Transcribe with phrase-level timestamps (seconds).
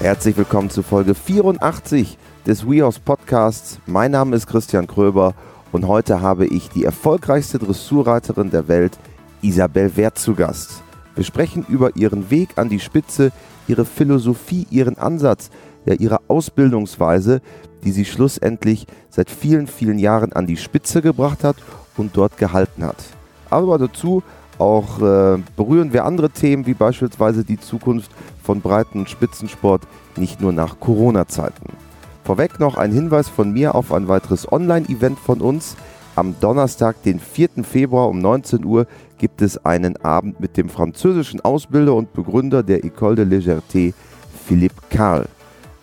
[0.00, 3.80] Herzlich willkommen zu Folge 84 des WeHorse Podcasts.
[3.84, 5.34] Mein Name ist Christian Kröber
[5.72, 8.98] und heute habe ich die erfolgreichste Dressurreiterin der Welt,
[9.42, 10.82] Isabel Wert, zu Gast.
[11.16, 13.30] Wir sprechen über ihren Weg an die Spitze,
[13.68, 15.50] ihre Philosophie, ihren Ansatz,
[15.84, 17.42] ja ihre Ausbildungsweise,
[17.84, 21.56] die sie schlussendlich seit vielen, vielen Jahren an die Spitze gebracht hat
[21.98, 23.04] und dort gehalten hat.
[23.50, 24.22] Aber dazu
[24.60, 28.10] auch äh, berühren wir andere Themen, wie beispielsweise die Zukunft
[28.42, 29.82] von Breiten- und Spitzensport,
[30.16, 31.72] nicht nur nach Corona-Zeiten.
[32.24, 35.76] Vorweg noch ein Hinweis von mir auf ein weiteres Online-Event von uns.
[36.16, 37.64] Am Donnerstag, den 4.
[37.64, 38.86] Februar um 19 Uhr,
[39.18, 43.94] gibt es einen Abend mit dem französischen Ausbilder und Begründer der École de Légèreté,
[44.46, 45.26] Philippe Karl.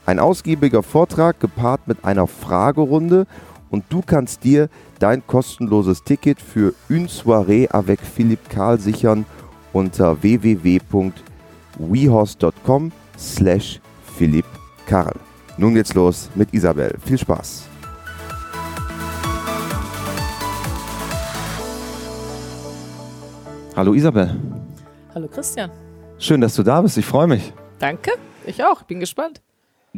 [0.06, 3.28] Ein ausgiebiger Vortrag gepaart mit einer Fragerunde
[3.70, 9.26] und du kannst dir dein kostenloses Ticket für Une Soirée avec Philippe Karl sichern
[9.73, 13.80] unter www.wehorse.com slash
[14.18, 14.46] Philipp
[14.86, 15.16] Karl.
[15.58, 16.94] Nun geht's los mit Isabel.
[17.06, 17.68] Viel Spaß!
[23.75, 24.36] Hallo Isabel.
[25.14, 25.70] Hallo Christian.
[26.18, 26.98] Schön, dass du da bist.
[26.98, 27.53] Ich freue mich.
[27.78, 28.14] Danke.
[28.48, 28.81] Ich auch.
[28.81, 29.40] Bin gespannt.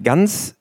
[0.03, 0.58] Ganz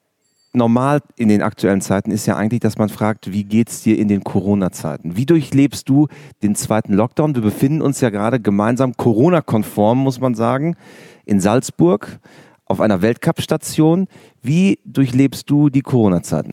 [0.59, 4.09] normal in den aktuellen Zeiten ist ja eigentlich, dass man fragt, wie geht's dir in
[4.09, 5.17] den Corona-Zeiten?
[5.17, 6.09] Wie durchlebst du
[6.43, 7.35] den zweiten Lockdown?
[7.35, 10.77] Wir befinden uns ja gerade gemeinsam Corona-konform, muss man sagen,
[11.25, 12.19] in Salzburg
[12.67, 14.07] auf einer Weltcup-Station.
[14.43, 16.53] Wie durchlebst du die Corona-Zeiten?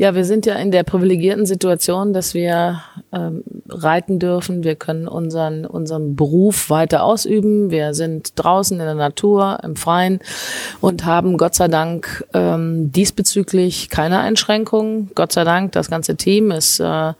[0.00, 2.82] Ja, wir sind ja in der privilegierten Situation, dass wir
[3.12, 4.62] ähm, reiten dürfen.
[4.62, 7.72] Wir können unseren, unseren Beruf weiter ausüben.
[7.72, 10.20] Wir sind draußen in der Natur, im Freien
[10.80, 15.10] und haben Gott sei Dank ähm, diesbezüglich keine Einschränkungen.
[15.16, 17.14] Gott sei Dank, das ganze Team ist äh,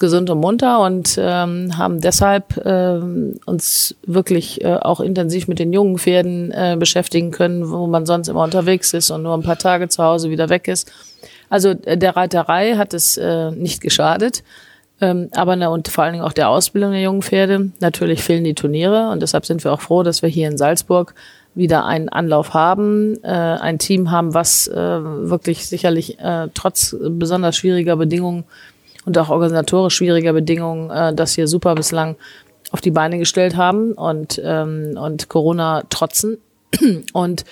[0.00, 5.74] gesund und munter und ähm, haben deshalb ähm, uns wirklich äh, auch intensiv mit den
[5.74, 9.58] jungen Pferden äh, beschäftigen können, wo man sonst immer unterwegs ist und nur ein paar
[9.58, 10.90] Tage zu Hause wieder weg ist.
[11.48, 14.42] Also äh, der Reiterei hat es äh, nicht geschadet,
[15.00, 17.70] ähm, aber ne, und vor allen Dingen auch der Ausbildung der jungen Pferde.
[17.80, 21.14] Natürlich fehlen die Turniere und deshalb sind wir auch froh, dass wir hier in Salzburg
[21.54, 27.56] wieder einen Anlauf haben, äh, ein Team haben, was äh, wirklich sicherlich äh, trotz besonders
[27.56, 28.44] schwieriger Bedingungen
[29.04, 32.16] und auch organisatorisch schwieriger Bedingungen äh, das hier super bislang
[32.70, 36.38] auf die Beine gestellt haben und, ähm, und Corona trotzen.
[37.12, 37.44] Und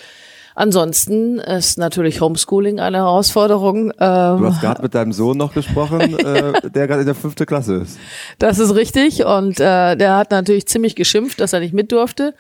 [0.55, 3.91] Ansonsten ist natürlich Homeschooling eine Herausforderung.
[3.91, 7.77] du hast gerade mit deinem Sohn noch gesprochen, äh, der gerade in der fünften Klasse
[7.77, 7.99] ist.
[8.39, 12.35] Das ist richtig und äh, der hat natürlich ziemlich geschimpft, dass er nicht mit durfte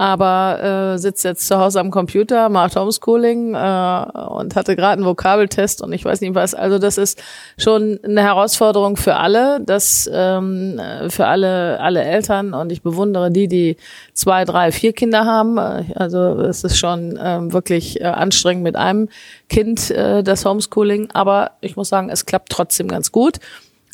[0.00, 5.04] aber äh, sitzt jetzt zu Hause am Computer, macht Homeschooling äh, und hatte gerade einen
[5.04, 6.54] Vokabeltest und ich weiß nicht was.
[6.54, 7.22] Also das ist
[7.58, 10.80] schon eine Herausforderung für alle, das ähm,
[11.10, 13.76] für alle alle Eltern und ich bewundere die, die
[14.14, 15.58] zwei, drei, vier Kinder haben.
[15.58, 19.10] Also es ist schon ähm, wirklich äh, anstrengend mit einem
[19.50, 23.36] Kind äh, das Homeschooling, aber ich muss sagen, es klappt trotzdem ganz gut.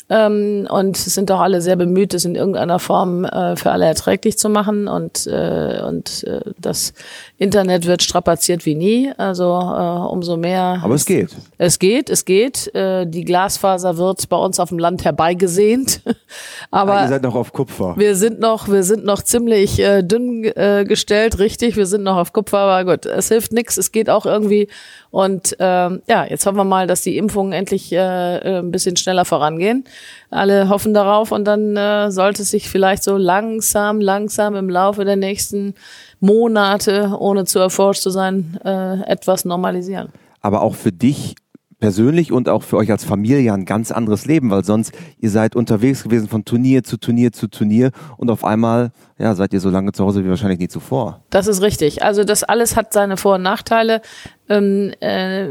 [0.09, 4.37] Ähm, und sind doch alle sehr bemüht, es in irgendeiner Form äh, für alle erträglich
[4.37, 4.87] zu machen.
[4.87, 6.93] Und, äh, und äh, das
[7.37, 9.11] Internet wird strapaziert wie nie.
[9.17, 10.79] Also äh, umso mehr.
[10.81, 11.35] Aber es geht.
[11.57, 12.73] Es geht, es geht.
[12.73, 16.01] Äh, die Glasfaser wird bei uns auf dem Land herbeigesehnt.
[16.71, 17.95] Aber ah, ihr seid noch auf Kupfer.
[17.97, 21.75] Wir sind noch, wir sind noch ziemlich äh, dünn äh, gestellt, richtig.
[21.75, 23.77] Wir sind noch auf Kupfer, aber gut, es hilft nichts.
[23.77, 24.69] Es geht auch irgendwie.
[25.09, 28.97] Und ähm, ja, jetzt hoffen wir mal, dass die Impfungen endlich äh, äh, ein bisschen
[28.97, 29.85] schneller vorangehen.
[30.29, 35.05] Alle hoffen darauf und dann äh, sollte es sich vielleicht so langsam, langsam im Laufe
[35.05, 35.75] der nächsten
[36.19, 40.09] Monate, ohne zu erforscht zu sein, äh, etwas normalisieren.
[40.41, 41.35] Aber auch für dich
[41.79, 45.55] persönlich und auch für euch als Familie ein ganz anderes Leben, weil sonst ihr seid
[45.55, 49.69] unterwegs gewesen von Turnier zu Turnier zu Turnier und auf einmal ja, seid ihr so
[49.69, 51.21] lange zu Hause wie wahrscheinlich nie zuvor.
[51.29, 52.03] Das ist richtig.
[52.03, 54.01] Also das alles hat seine Vor- und Nachteile.
[54.49, 55.45] Ähm, äh,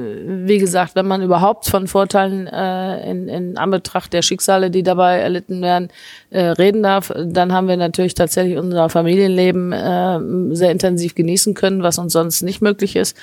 [0.47, 5.19] wie gesagt, wenn man überhaupt von Vorteilen äh, in, in Anbetracht der Schicksale, die dabei
[5.19, 5.89] erlitten werden,
[6.31, 11.83] äh, reden darf, dann haben wir natürlich tatsächlich unser Familienleben äh, sehr intensiv genießen können,
[11.83, 13.17] was uns sonst nicht möglich ist.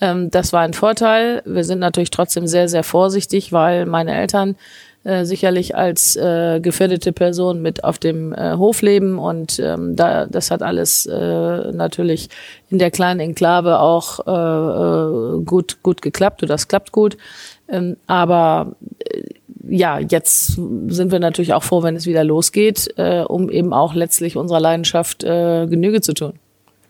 [0.00, 1.42] Ähm, das war ein Vorteil.
[1.44, 4.56] Wir sind natürlich trotzdem sehr, sehr vorsichtig, weil meine Eltern
[5.04, 10.26] äh, sicherlich als äh, gefährdete Person mit auf dem äh, Hof leben und ähm, da
[10.26, 12.28] das hat alles äh, natürlich
[12.70, 17.16] in der kleinen Enklave auch äh, äh gut gut geklappt oder das klappt gut
[17.68, 19.22] ähm, aber äh,
[19.68, 20.58] ja, jetzt
[20.88, 24.60] sind wir natürlich auch froh, wenn es wieder losgeht, äh, um eben auch letztlich unserer
[24.60, 26.34] Leidenschaft äh, Genüge zu tun.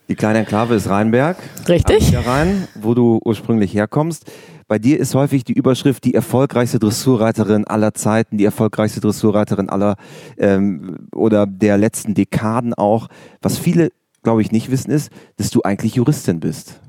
[0.09, 1.37] Die kleine Enklave ist Rheinberg.
[1.69, 2.17] Richtig.
[2.17, 4.31] Rhein, wo du ursprünglich herkommst.
[4.69, 9.97] Bei dir ist häufig die Überschrift die erfolgreichste Dressurreiterin aller Zeiten, die erfolgreichste Dressurreiterin aller
[10.39, 13.09] ähm, oder der letzten Dekaden auch.
[13.43, 13.91] Was viele,
[14.23, 16.81] glaube ich, nicht wissen, ist, dass du eigentlich Juristin bist.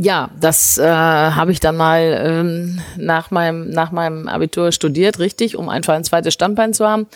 [0.00, 5.56] Ja, das äh, habe ich dann mal ähm, nach, meinem, nach meinem Abitur studiert, richtig,
[5.56, 7.08] um einfach ein zweites Standbein zu haben.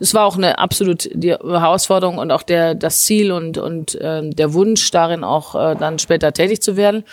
[0.00, 4.28] Es war auch eine absolut die Herausforderung und auch der, das Ziel und, und äh,
[4.28, 7.04] der Wunsch darin auch äh, dann später tätig zu werden.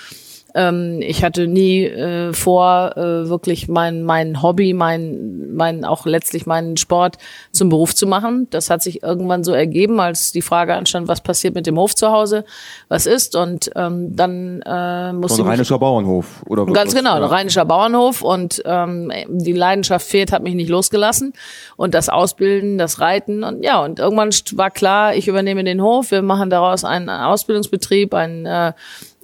[0.55, 6.45] Ähm, ich hatte nie äh, vor, äh, wirklich mein, mein Hobby, mein, mein, auch letztlich
[6.45, 7.17] meinen Sport
[7.51, 8.47] zum Beruf zu machen.
[8.51, 11.95] Das hat sich irgendwann so ergeben, als die Frage anstand, was passiert mit dem Hof
[11.95, 12.45] zu Hause,
[12.87, 13.35] was ist.
[13.35, 16.65] Und ähm, dann äh, musste Ein rheinischer Bauernhof, oder?
[16.67, 18.21] Ganz genau, ein rheinischer Bauernhof.
[18.21, 21.33] Und ähm, die Leidenschaft fehlt, hat mich nicht losgelassen.
[21.77, 23.43] Und das Ausbilden, das Reiten.
[23.43, 28.13] Und ja, und irgendwann war klar, ich übernehme den Hof, wir machen daraus einen Ausbildungsbetrieb,
[28.13, 28.73] einen äh,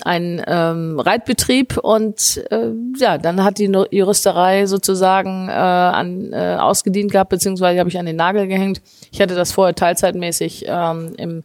[0.03, 7.11] ein ähm, Reitbetrieb und äh, ja, dann hat die Juristerei sozusagen äh, an, äh, ausgedient
[7.11, 8.81] gehabt, beziehungsweise habe ich an den Nagel gehängt.
[9.11, 11.43] Ich hatte das vorher teilzeitmäßig ähm, im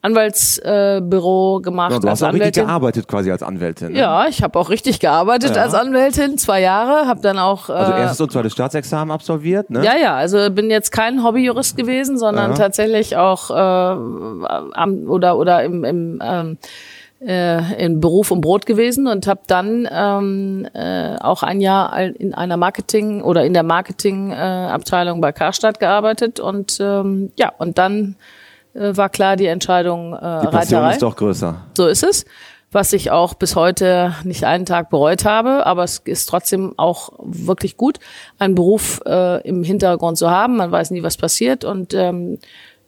[0.00, 1.92] Anwaltsbüro äh, gemacht.
[1.92, 2.46] Ja, du hast auch Anwältin.
[2.46, 3.92] richtig gearbeitet quasi als Anwältin.
[3.92, 3.98] Ne?
[3.98, 5.62] Ja, ich habe auch richtig gearbeitet ja.
[5.62, 7.68] als Anwältin, zwei Jahre, habe dann auch.
[7.68, 9.84] Äh, also erstes und zweites Staatsexamen absolviert, ne?
[9.84, 12.56] Ja, ja, also bin jetzt kein Hobbyjurist gewesen, sondern ja.
[12.56, 16.58] tatsächlich auch äh, am, oder oder im, im ähm,
[17.20, 22.34] äh, in Beruf und Brot gewesen und habe dann ähm, äh, auch ein Jahr in
[22.34, 28.16] einer Marketing oder in der Marketingabteilung äh, bei Karstadt gearbeitet und ähm, ja und dann
[28.74, 30.92] äh, war klar die Entscheidung äh, die Passion Reiterei.
[30.92, 31.56] ist doch größer.
[31.76, 32.24] So ist es,
[32.70, 37.10] was ich auch bis heute nicht einen Tag bereut habe, aber es ist trotzdem auch
[37.18, 37.98] wirklich gut,
[38.38, 40.56] einen Beruf äh, im Hintergrund zu haben.
[40.56, 42.38] Man weiß nie, was passiert und ähm,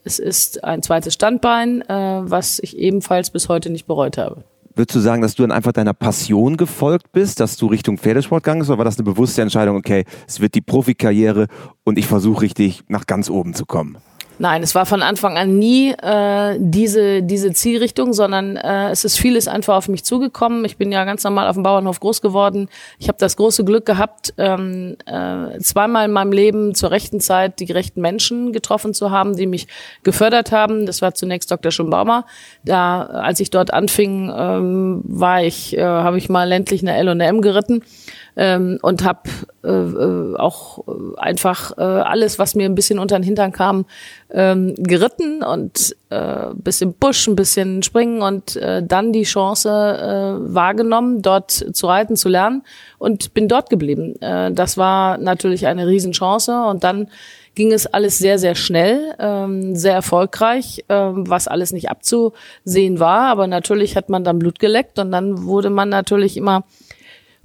[0.05, 4.44] es ist ein zweites Standbein, äh, was ich ebenfalls bis heute nicht bereut habe.
[4.75, 8.44] Würdest du sagen, dass du dann einfach deiner Passion gefolgt bist, dass du Richtung Pferdesport
[8.44, 11.49] gegangen bist, oder war das eine bewusste Entscheidung, okay, es wird die Profikarriere
[11.85, 13.99] und ich versuche richtig nach ganz oben zu kommen?
[14.40, 19.19] Nein, es war von Anfang an nie äh, diese, diese Zielrichtung, sondern äh, es ist
[19.19, 20.64] vieles einfach auf mich zugekommen.
[20.64, 22.70] Ich bin ja ganz normal auf dem Bauernhof groß geworden.
[22.98, 27.60] Ich habe das große Glück gehabt, ähm, äh, zweimal in meinem Leben zur rechten Zeit
[27.60, 29.69] die gerechten Menschen getroffen zu haben, die mich
[30.04, 30.86] gefördert haben.
[30.86, 31.70] Das war zunächst Dr.
[31.70, 32.25] Schumbaumer.
[32.64, 37.10] Da, als ich dort anfing, ähm, war ich, äh, habe ich mal ländlich eine L
[37.10, 37.82] und eine M geritten
[38.40, 39.28] ähm, und habe
[39.62, 40.82] äh, äh, auch
[41.19, 43.84] einfach äh, alles, was mir ein bisschen unter den Hintern kam,
[44.31, 50.54] ähm, geritten und äh, bisschen Busch, ein bisschen springen und äh, dann die Chance äh,
[50.54, 52.62] wahrgenommen, dort zu reiten, zu lernen
[52.96, 54.19] und bin dort geblieben.
[54.22, 57.08] Äh, das war natürlich eine Riesenchance und dann
[57.54, 63.28] ging es alles sehr, sehr schnell, ähm, sehr erfolgreich, ähm, was alles nicht abzusehen war.
[63.28, 66.64] Aber natürlich hat man dann Blut geleckt und dann wurde man natürlich immer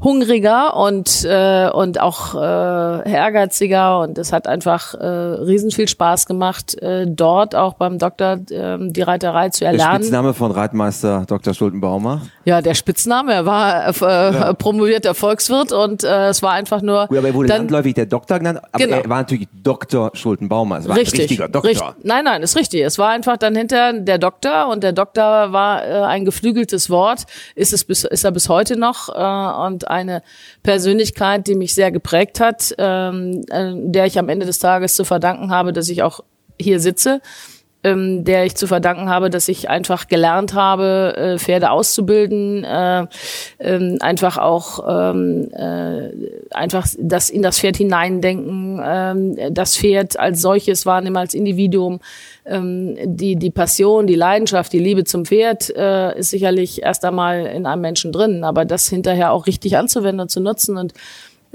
[0.03, 6.25] hungriger und äh, und auch äh, ehrgeiziger und es hat einfach äh, riesen viel Spaß
[6.25, 9.94] gemacht äh, dort auch beim Doktor äh, die Reiterei zu erlernen.
[9.94, 11.53] Der Spitzname von Reitmeister Dr.
[11.53, 12.21] Schultenbaumer?
[12.44, 14.53] Ja, der Spitzname, er war äh, ja.
[14.53, 18.06] promovierter Volkswirt und äh, es war einfach nur Gut, aber er wurde dann, landläufig der
[18.06, 18.98] Doktor genannt, aber genau.
[18.98, 20.12] er war natürlich Dr.
[20.13, 21.69] Schultenbaumer, es war richtig, ein richtiger Doktor.
[21.69, 21.88] Richtig.
[22.03, 22.81] Nein, nein, ist richtig.
[22.81, 27.25] Es war einfach dann hinter der Doktor und der Doktor war äh, ein geflügeltes Wort,
[27.56, 30.21] ist es bis ist er bis heute noch äh, und eine
[30.63, 35.03] Persönlichkeit, die mich sehr geprägt hat, ähm, äh, der ich am Ende des Tages zu
[35.03, 36.21] verdanken habe, dass ich auch
[36.59, 37.21] hier sitze
[37.86, 43.06] ähm, der ich zu verdanken habe, dass ich einfach gelernt habe, äh, Pferde auszubilden, äh,
[43.60, 46.10] ähm, einfach auch ähm, äh,
[46.51, 52.00] einfach das in das Pferd hineindenken, ähm, das Pferd als solches wahrnehmen als Individuum,
[52.46, 57.46] ähm, die die Passion, die Leidenschaft, die Liebe zum Pferd äh, ist sicherlich erst einmal
[57.46, 60.94] in einem Menschen drin, aber das hinterher auch richtig anzuwenden und zu nutzen und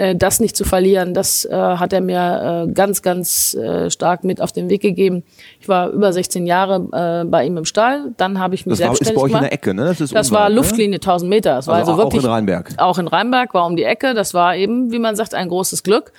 [0.00, 4.24] äh, das nicht zu verlieren, das äh, hat er mir äh, ganz, ganz äh, stark
[4.24, 5.24] mit auf den Weg gegeben.
[5.60, 8.78] Ich war über 16 Jahre äh, bei ihm im Stall, dann habe ich mich das
[8.78, 9.42] selbstständig war, ist bei euch gemacht.
[9.42, 9.84] in der Ecke, ne?
[9.84, 10.54] Das, ist das war ne?
[10.54, 11.56] Luftlinie 1000 Meter.
[11.56, 12.70] Das war also, also wirklich auch in Rheinberg.
[12.78, 14.14] Auch in Rheinberg war um die Ecke.
[14.14, 16.12] Das war eben, wie man sagt, ein großes Glück.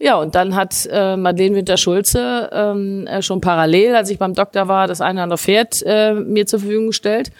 [0.00, 4.68] Ja, und dann hat äh, Madeleine Winter-Schulze ähm, äh, schon parallel, als ich beim Doktor
[4.68, 7.30] war, das eine oder andere Pferd äh, mir zur Verfügung gestellt.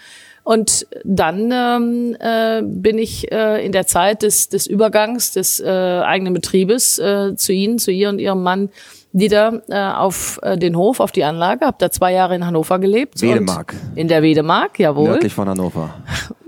[0.49, 5.69] Und dann ähm, äh, bin ich äh, in der Zeit des, des Übergangs des äh,
[5.69, 8.71] eigenen Betriebes äh, zu Ihnen, zu ihr und Ihrem Mann
[9.13, 12.79] wieder äh, auf äh, den Hof, auf die Anlage, habe da zwei Jahre in Hannover
[12.79, 13.21] gelebt.
[13.21, 13.75] Wedemark.
[13.95, 15.11] In der Wedemark, jawohl.
[15.11, 15.95] Nördlich von Hannover.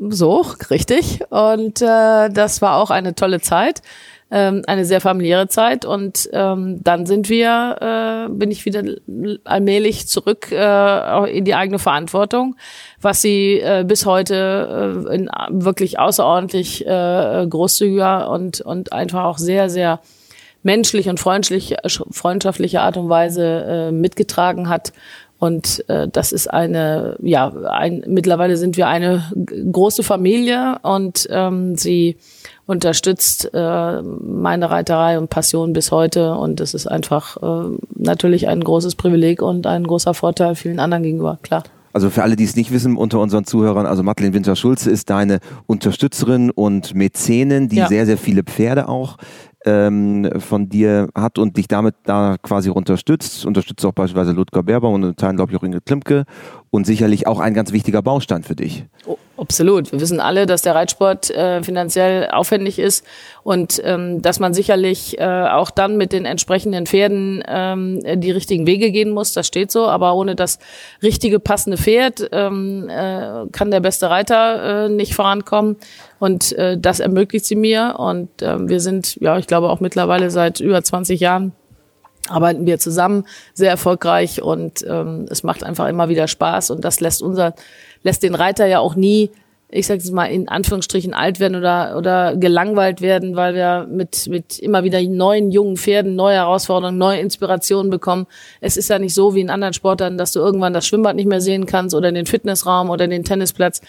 [0.09, 1.21] So, richtig.
[1.29, 3.83] Und äh, das war auch eine tolle Zeit
[4.31, 5.85] ähm, eine sehr familiäre Zeit.
[5.85, 8.83] Und ähm, dann sind wir, äh, bin ich wieder
[9.45, 12.57] allmählich zurück äh, in die eigene Verantwortung,
[13.01, 19.39] was sie äh, bis heute äh, in wirklich außerordentlich äh, großzügiger und und einfach auch
[19.39, 20.01] sehr sehr
[20.63, 21.75] menschlich und freundlich,
[22.11, 24.93] freundschaftliche Art und Weise äh, mitgetragen hat.
[25.39, 29.25] Und äh, das ist eine, ja, ein, mittlerweile sind wir eine
[29.73, 30.77] große Familie.
[30.83, 32.19] Und ähm, sie
[32.71, 36.35] unterstützt äh, meine Reiterei und Passion bis heute.
[36.35, 41.03] Und das ist einfach äh, natürlich ein großes Privileg und ein großer Vorteil vielen anderen
[41.03, 41.65] gegenüber, klar.
[41.93, 45.41] Also für alle, die es nicht wissen, unter unseren Zuhörern, also Madeleine Winter-Schulze ist deine
[45.67, 47.89] Unterstützerin und Mäzenin, die ja.
[47.89, 49.17] sehr, sehr viele Pferde auch
[49.67, 53.45] ähm, von dir hat und dich damit da quasi unterstützt.
[53.45, 56.25] Unterstützt auch beispielsweise Ludger Berber und in Teilen, glaube ich, auch Ingrid Klimke
[56.71, 58.87] und sicherlich auch ein ganz wichtiger Baustein für dich.
[59.07, 59.91] Oh, absolut.
[59.91, 63.05] Wir wissen alle, dass der Reitsport äh, finanziell aufwendig ist
[63.43, 68.67] und ähm, dass man sicherlich äh, auch dann mit den entsprechenden Pferden ähm, die richtigen
[68.67, 69.33] Wege gehen muss.
[69.33, 69.87] Das steht so.
[69.87, 70.59] Aber ohne das
[71.03, 75.77] richtige, passende Pferd ähm, äh, kann der beste Reiter äh, nicht vorankommen.
[76.19, 77.97] Und äh, das ermöglicht sie mir.
[77.99, 81.53] Und äh, wir sind, ja, ich glaube auch mittlerweile seit über 20 Jahren
[82.29, 87.01] arbeiten wir zusammen sehr erfolgreich und ähm, es macht einfach immer wieder Spaß und das
[87.01, 87.55] lässt unser
[88.03, 89.31] lässt den Reiter ja auch nie
[89.73, 94.27] ich sage jetzt mal in Anführungsstrichen alt werden oder oder gelangweilt werden, weil wir mit
[94.29, 98.27] mit immer wieder neuen jungen Pferden neue Herausforderungen, neue Inspirationen bekommen.
[98.61, 101.29] Es ist ja nicht so wie in anderen Sportarten, dass du irgendwann das Schwimmbad nicht
[101.29, 103.81] mehr sehen kannst oder den Fitnessraum oder den Tennisplatz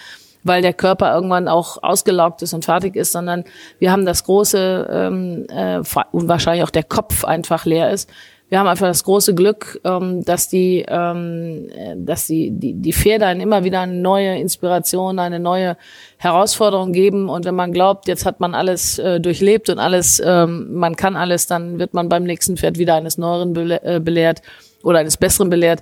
[0.44, 3.44] weil der Körper irgendwann auch ausgelaugt ist und fertig ist, sondern
[3.80, 8.10] wir haben das große ähm, äh, und wahrscheinlich auch der Kopf einfach leer ist.
[8.52, 13.26] Wir haben einfach das große Glück, ähm, dass die, ähm, dass die, die, die Pferde
[13.26, 15.78] einen immer wieder eine neue Inspiration, eine neue
[16.18, 17.30] Herausforderung geben.
[17.30, 21.16] Und wenn man glaubt, jetzt hat man alles äh, durchlebt und alles, ähm, man kann
[21.16, 24.42] alles, dann wird man beim nächsten Pferd wieder eines Neueren äh, belehrt
[24.84, 25.82] oder eines Besseren belehrt.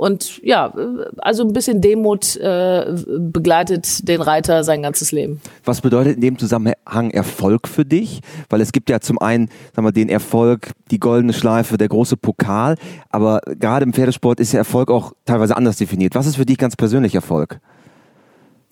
[0.00, 0.72] Und ja,
[1.18, 2.86] also ein bisschen Demut äh,
[3.18, 5.42] begleitet den Reiter sein ganzes Leben.
[5.66, 8.22] Was bedeutet in dem Zusammenhang Erfolg für dich?
[8.48, 12.16] Weil es gibt ja zum einen, sagen wir, den Erfolg, die goldene Schleife, der große
[12.16, 12.76] Pokal,
[13.10, 16.14] aber gerade im Pferdesport ist ja Erfolg auch teilweise anders definiert.
[16.14, 17.60] Was ist für dich ganz persönlich Erfolg?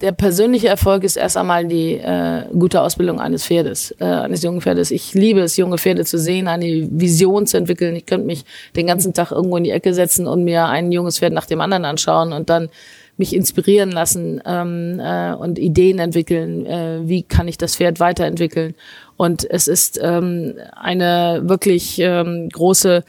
[0.01, 4.61] Der persönliche Erfolg ist erst einmal die äh, gute Ausbildung eines Pferdes, äh, eines jungen
[4.61, 4.93] Pferdes.
[4.93, 7.97] Ich liebe es, junge Pferde zu sehen, eine Vision zu entwickeln.
[7.97, 8.45] Ich könnte mich
[8.77, 11.61] den ganzen Tag irgendwo in die Ecke setzen und mir ein junges Pferd nach dem
[11.61, 12.69] anderen anschauen und dann
[13.17, 16.65] mich inspirieren lassen ähm, äh, und Ideen entwickeln.
[16.65, 18.77] Äh, wie kann ich das Pferd weiterentwickeln?
[19.17, 23.03] Und es ist ähm, eine wirklich ähm, große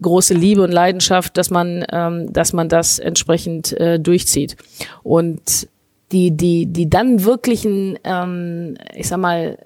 [0.00, 4.56] große Liebe und Leidenschaft, dass man, ähm, dass man das entsprechend äh, durchzieht.
[5.02, 5.66] Und
[6.12, 9.56] die, die, die dann wirklichen, ähm, ich sag mal,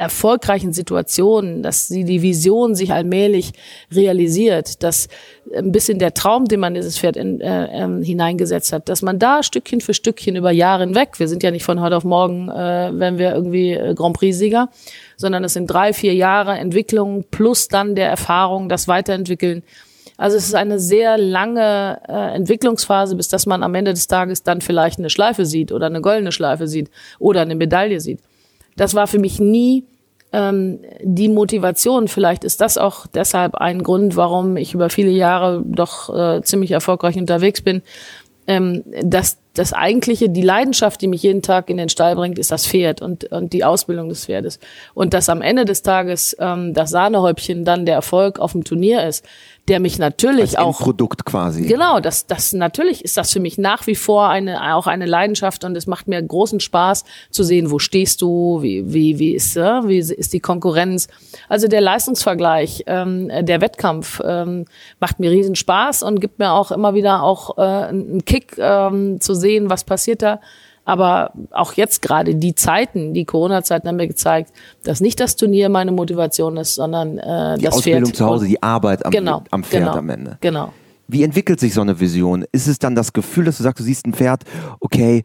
[0.00, 3.52] erfolgreichen Situationen, dass sie die Vision sich allmählich
[3.94, 5.08] realisiert, dass
[5.54, 9.02] ein bisschen der Traum, den man in dieses Pferd in, äh, äh, hineingesetzt hat, dass
[9.02, 12.04] man da Stückchen für Stückchen über Jahre hinweg, wir sind ja nicht von heute auf
[12.04, 14.70] morgen, äh, wenn wir irgendwie äh, Grand Prix-Sieger,
[15.18, 19.62] sondern es sind drei, vier Jahre Entwicklung plus dann der Erfahrung, das Weiterentwickeln,
[20.20, 24.42] also es ist eine sehr lange äh, Entwicklungsphase, bis dass man am Ende des Tages
[24.42, 28.20] dann vielleicht eine Schleife sieht oder eine goldene Schleife sieht oder eine Medaille sieht.
[28.76, 29.84] Das war für mich nie
[30.34, 32.06] ähm, die Motivation.
[32.06, 36.72] Vielleicht ist das auch deshalb ein Grund, warum ich über viele Jahre doch äh, ziemlich
[36.72, 37.80] erfolgreich unterwegs bin.
[38.46, 42.52] Ähm, dass das eigentliche, die Leidenschaft, die mich jeden Tag in den Stall bringt, ist
[42.52, 44.60] das Pferd und, und die Ausbildung des Pferdes.
[44.94, 49.06] Und dass am Ende des Tages ähm, das Sahnehäubchen dann der Erfolg auf dem Turnier
[49.06, 49.24] ist,
[49.68, 51.66] der mich natürlich Als auch Produkt quasi.
[51.66, 55.64] Genau, das das natürlich ist das für mich nach wie vor eine auch eine Leidenschaft
[55.64, 59.56] und es macht mir großen Spaß zu sehen, wo stehst du, wie wie wie ist
[59.56, 61.06] äh, wie ist die Konkurrenz.
[61.48, 64.64] Also der Leistungsvergleich, ähm, der Wettkampf ähm,
[64.98, 69.20] macht mir riesen Spaß und gibt mir auch immer wieder auch äh, einen Kick ähm,
[69.20, 70.40] zu sehen, was passiert da.
[70.84, 75.68] Aber auch jetzt gerade die Zeiten, die Corona-Zeiten haben mir gezeigt, dass nicht das Turnier
[75.68, 78.16] meine Motivation ist, sondern äh, die das Ausbildung Pferd.
[78.16, 80.38] zu Hause, die Arbeit am, Genau, am Pferd genau, am Ende.
[80.40, 80.72] Genau.
[81.06, 82.44] Wie entwickelt sich so eine Vision?
[82.52, 84.44] Ist es dann das Gefühl, dass du sagst, du siehst ein Pferd,
[84.80, 85.24] okay,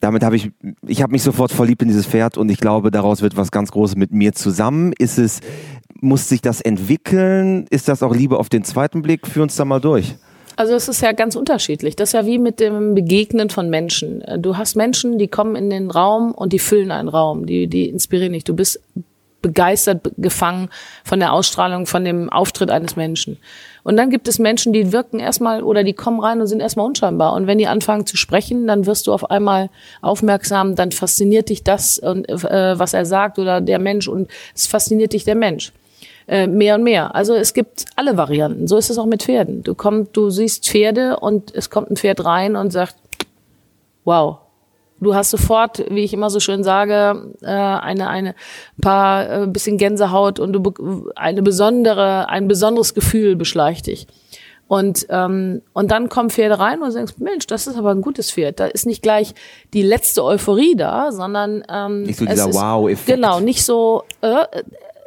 [0.00, 0.52] damit habe ich,
[0.86, 3.72] ich habe mich sofort verliebt in dieses Pferd und ich glaube, daraus wird was ganz
[3.72, 4.92] Großes mit mir zusammen.
[4.96, 5.40] Ist es,
[6.00, 7.66] muss sich das entwickeln?
[7.70, 9.26] Ist das auch Liebe auf den zweiten Blick?
[9.26, 10.16] Führ uns da mal durch.
[10.58, 11.94] Also es ist ja ganz unterschiedlich.
[11.94, 14.24] Das ist ja wie mit dem Begegnen von Menschen.
[14.38, 17.88] Du hast Menschen, die kommen in den Raum und die füllen einen Raum, die, die
[17.88, 18.42] inspirieren dich.
[18.42, 18.82] Du bist
[19.40, 20.68] begeistert, gefangen
[21.04, 23.38] von der Ausstrahlung, von dem Auftritt eines Menschen.
[23.84, 26.86] Und dann gibt es Menschen, die wirken erstmal oder die kommen rein und sind erstmal
[26.86, 27.34] unscheinbar.
[27.34, 29.70] Und wenn die anfangen zu sprechen, dann wirst du auf einmal
[30.02, 32.24] aufmerksam, dann fasziniert dich das, äh,
[32.76, 35.72] was er sagt oder der Mensch und es fasziniert dich der Mensch
[36.28, 37.14] äh, mehr und mehr.
[37.14, 38.68] Also es gibt alle Varianten.
[38.68, 39.62] So ist es auch mit Pferden.
[39.62, 42.96] Du kommst, du siehst Pferde und es kommt ein Pferd rein und sagt,
[44.04, 44.38] wow.
[45.00, 48.34] Du hast sofort, wie ich immer so schön sage, äh, eine eine
[48.82, 54.08] paar äh, bisschen Gänsehaut und du eine besondere ein besonderes Gefühl beschleicht dich.
[54.66, 58.02] Und, ähm, und dann kommen Pferde rein und du denkst, Mensch, das ist aber ein
[58.02, 58.60] gutes Pferd.
[58.60, 59.34] Da ist nicht gleich
[59.72, 63.06] die letzte Euphorie da, sondern ähm, nicht so dieser Wow-Effekt.
[63.06, 64.02] Genau, nicht so.
[64.20, 64.44] Äh,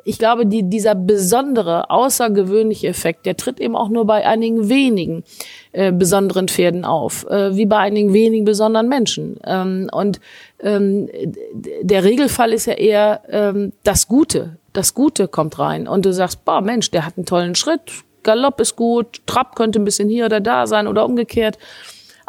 [0.04, 5.24] ich glaube, die, dieser besondere, außergewöhnliche Effekt, der tritt eben auch nur bei einigen wenigen
[5.72, 9.40] äh, besonderen Pferden auf, äh, wie bei einigen wenigen besonderen Menschen.
[9.46, 10.20] Ähm, und
[10.62, 11.10] ähm,
[11.54, 14.58] der Regelfall ist ja eher ähm, das Gute.
[14.74, 17.92] Das Gute kommt rein und du sagst, boah, Mensch, der hat einen tollen Schritt,
[18.24, 21.58] Galopp ist gut, Trab könnte ein bisschen hier oder da sein oder umgekehrt.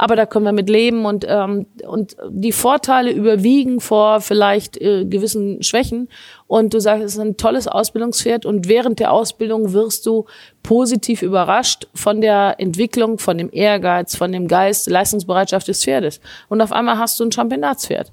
[0.02, 5.04] Aber da können wir mit leben und, ähm, und die Vorteile überwiegen vor vielleicht äh,
[5.04, 6.08] gewissen Schwächen.
[6.48, 10.24] Und du sagst, es ist ein tolles Ausbildungspferd und während der Ausbildung wirst du
[10.64, 16.20] positiv überrascht von der Entwicklung, von dem Ehrgeiz, von dem Geist, Leistungsbereitschaft des Pferdes.
[16.48, 18.10] Und auf einmal hast du ein Championatspferd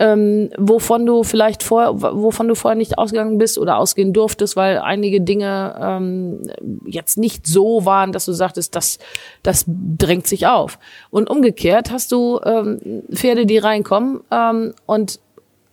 [0.00, 4.78] ähm, wovon du vielleicht vorher, wovon du vorher nicht ausgegangen bist oder ausgehen durftest, weil
[4.78, 6.42] einige Dinge ähm,
[6.86, 8.98] jetzt nicht so waren, dass du sagtest, das,
[9.42, 10.78] das drängt sich auf.
[11.10, 15.20] Und umgekehrt hast du ähm, Pferde, die reinkommen ähm, und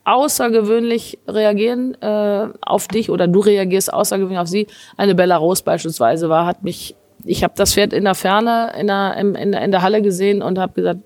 [0.04, 4.68] außergewöhnlich reagieren äh, auf dich oder du reagierst außergewöhnlich auf sie.
[4.98, 9.16] Eine Belarus beispielsweise war, hat mich, ich habe das Pferd in der Ferne in der,
[9.16, 11.00] in, in der Halle gesehen und habe gesagt,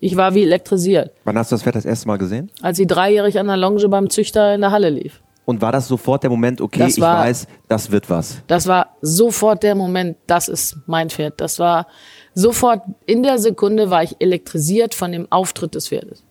[0.00, 1.10] ich war wie elektrisiert.
[1.24, 2.50] Wann hast du das Pferd das erste Mal gesehen?
[2.62, 5.20] Als sie dreijährig an der Longe beim Züchter in der Halle lief.
[5.44, 8.42] Und war das sofort der Moment, okay, Das ich war- weiß, das wird was?
[8.48, 11.40] Das war sofort der Moment, das ist mein Pferd.
[11.40, 11.86] Das war
[12.34, 16.22] sofort in der Sekunde war ich elektrisiert von dem Auftritt des Pferdes.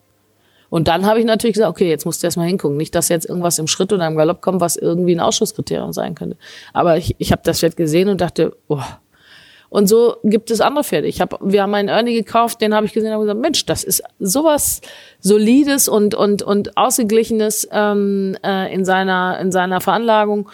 [0.70, 2.76] Und dann habe ich natürlich gesagt, okay, jetzt musst du erstmal hingucken.
[2.76, 6.14] Nicht, dass jetzt irgendwas im Schritt oder im Galopp kommt, was irgendwie ein Ausschusskriterium sein
[6.14, 6.36] könnte.
[6.74, 8.80] Aber ich, ich habe das Pferd gesehen und dachte, oh.
[9.70, 11.08] Und so gibt es andere Pferde.
[11.08, 13.84] Ich hab, wir haben einen Ernie gekauft, den habe ich gesehen und gesagt, Mensch, das
[13.84, 14.80] ist sowas
[15.20, 20.48] solides und und und ausgeglichenes ähm, äh, in seiner in seiner Veranlagung.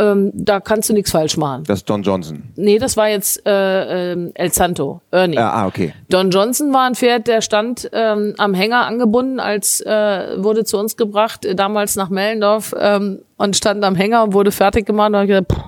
[0.00, 1.64] Ähm, da kannst du nichts falsch machen.
[1.66, 2.44] Das ist Don Johnson.
[2.54, 5.34] Nee, das war jetzt äh, ähm, El Santo, Ernie.
[5.34, 5.92] Ja, ah, okay.
[6.08, 10.78] Don Johnson war ein Pferd, der stand ähm, am Hänger angebunden, als äh, wurde zu
[10.78, 15.12] uns gebracht, äh, damals nach Mellendorf ähm, und stand am Hänger und wurde fertig gemacht.
[15.12, 15.62] Und ich gesagt, puh,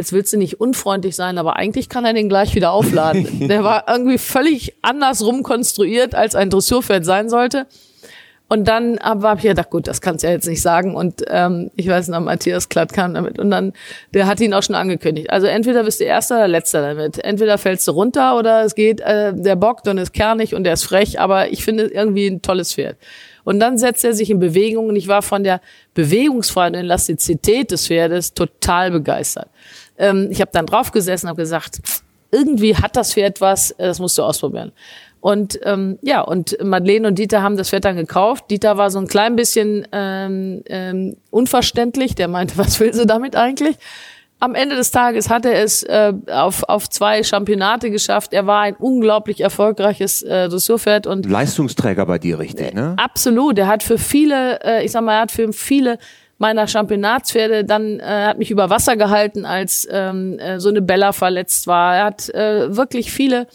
[0.00, 3.48] jetzt willst du nicht unfreundlich sein, aber eigentlich kann er den gleich wieder aufladen.
[3.48, 7.66] der war irgendwie völlig anders rumkonstruiert, als ein Dressurpferd sein sollte.
[8.48, 10.96] Und dann habe ich gedacht, gut, das kannst du ja jetzt nicht sagen.
[10.96, 13.38] Und ähm, ich weiß noch, Matthias Klatt kam damit.
[13.38, 13.74] Und dann,
[14.12, 15.30] der hat ihn auch schon angekündigt.
[15.30, 17.22] Also entweder bist du Erster oder Letzter damit.
[17.22, 20.72] Entweder fällst du runter oder es geht, äh, der bockt und ist kernig und der
[20.72, 21.20] ist frech.
[21.20, 22.96] Aber ich finde irgendwie ein tolles Pferd.
[23.44, 25.60] Und dann setzt er sich in Bewegung und ich war von der
[25.94, 29.48] Bewegungsfreiheit und Elastizität des Pferdes total begeistert.
[30.00, 31.80] Ähm, ich habe dann draufgesessen und habe gesagt,
[32.32, 34.72] irgendwie hat das Pferd was, äh, das musst du ausprobieren.
[35.20, 38.50] Und ähm, ja, und Madeleine und Dieter haben das Pferd dann gekauft.
[38.50, 42.14] Dieter war so ein klein bisschen ähm, ähm, unverständlich.
[42.14, 43.76] Der meinte, was will sie damit eigentlich?
[44.42, 48.32] Am Ende des Tages hat er es äh, auf, auf zwei Championate geschafft.
[48.32, 52.94] Er war ein unglaublich erfolgreiches äh, Dressurpferd und Leistungsträger bei dir, richtig, ne?
[52.96, 53.58] Absolut.
[53.58, 55.98] Er hat für viele, äh, ich sag mal, er hat für viele
[56.40, 61.12] meiner Championatspferde dann äh, hat mich über Wasser gehalten, als ähm, äh, so eine Bella
[61.12, 61.94] verletzt war.
[61.96, 63.46] Er hat äh, wirklich viele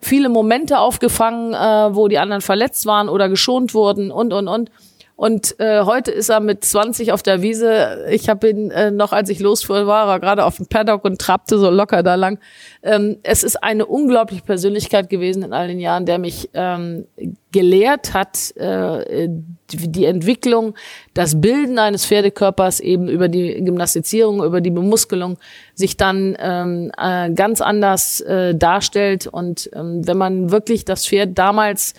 [0.00, 4.70] viele Momente aufgefangen, äh, wo die anderen verletzt waren oder geschont wurden und und und.
[5.16, 8.04] Und äh, heute ist er mit 20 auf der Wiese.
[8.10, 11.20] Ich habe ihn äh, noch, als ich losfuhr, war er gerade auf dem Paddock und
[11.20, 12.40] trabte so locker da lang.
[12.82, 17.06] Ähm, es ist eine unglaubliche Persönlichkeit gewesen in all den Jahren, der mich ähm,
[17.52, 19.28] gelehrt hat, äh,
[19.72, 20.74] die, Entwicklung,
[21.14, 25.38] das Bilden eines Pferdekörpers eben über die Gymnastizierung, über die Bemuskelung
[25.74, 29.28] sich dann ähm, äh, ganz anders äh, darstellt.
[29.28, 31.94] Und ähm, wenn man wirklich das Pferd damals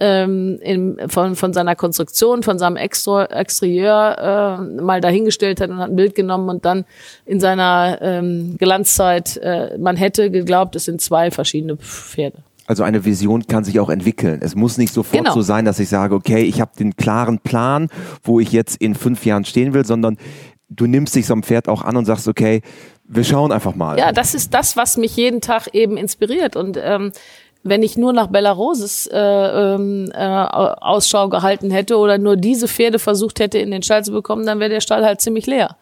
[0.00, 5.78] ähm, in, von, von seiner Konstruktion, von seinem Extra, Exterieur äh, mal dahingestellt hat und
[5.78, 6.84] hat ein Bild genommen und dann
[7.26, 12.38] in seiner ähm, Glanzzeit, äh, man hätte geglaubt, es sind zwei verschiedene Pferde.
[12.66, 14.40] Also eine Vision kann sich auch entwickeln.
[14.42, 15.34] Es muss nicht sofort Genau.
[15.34, 17.88] so sein, dass ich sage, okay, ich habe den klaren Plan,
[18.22, 20.18] wo ich jetzt in fünf Jahren stehen will, sondern
[20.68, 22.60] du nimmst dich so einem Pferd auch an und sagst, okay,
[23.04, 23.98] wir schauen einfach mal.
[23.98, 26.56] Ja, das ist das, was mich jeden Tag eben inspiriert.
[26.56, 27.12] Und ähm,
[27.68, 32.98] wenn ich nur nach Belaroses äh, ähm, äh, Ausschau gehalten hätte oder nur diese Pferde
[32.98, 35.76] versucht hätte, in den Stall zu bekommen, dann wäre der Stall halt ziemlich leer.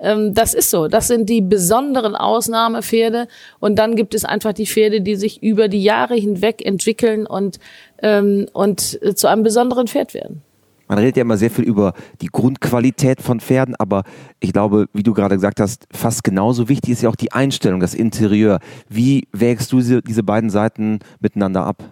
[0.00, 0.88] Ähm, das ist so.
[0.88, 3.28] Das sind die besonderen Ausnahmepferde.
[3.60, 7.58] Und dann gibt es einfach die Pferde, die sich über die Jahre hinweg entwickeln und,
[8.02, 10.42] ähm, und äh, zu einem besonderen Pferd werden.
[10.88, 14.04] Man redet ja immer sehr viel über die Grundqualität von Pferden, aber
[14.40, 17.80] ich glaube, wie du gerade gesagt hast, fast genauso wichtig ist ja auch die Einstellung,
[17.80, 18.58] das Interieur.
[18.88, 21.84] Wie wägst du diese, diese beiden Seiten miteinander ab?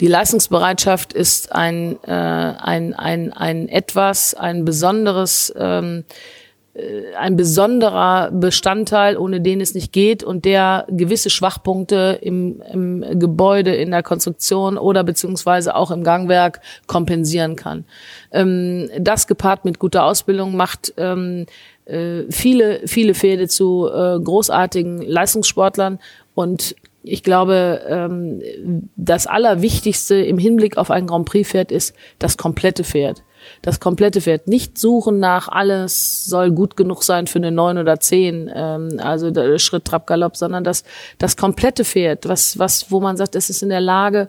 [0.00, 6.12] Die Leistungsbereitschaft ist ein, äh, ein, ein, ein etwas, ein besonderes, ähm, äh,
[7.16, 13.72] ein besonderer Bestandteil, ohne den es nicht geht und der gewisse Schwachpunkte im, im Gebäude,
[13.74, 17.84] in der Konstruktion oder beziehungsweise auch im Gangwerk kompensieren kann.
[18.32, 21.46] Ähm, das gepaart mit guter Ausbildung macht ähm,
[21.84, 26.00] äh, viele, viele Pferde zu äh, großartigen Leistungssportlern
[26.34, 26.74] und
[27.06, 28.42] ich glaube, ähm,
[28.96, 33.22] das Allerwichtigste im Hinblick auf ein Grand Prix-Pferd ist das komplette Pferd
[33.62, 34.48] das komplette Pferd.
[34.48, 39.32] Nicht suchen nach alles soll gut genug sein für eine neun oder zehn, ähm, also
[39.58, 40.84] Schritt, Trab, Galopp, sondern das,
[41.18, 44.28] das komplette Pferd, was, was, wo man sagt, es ist in der Lage,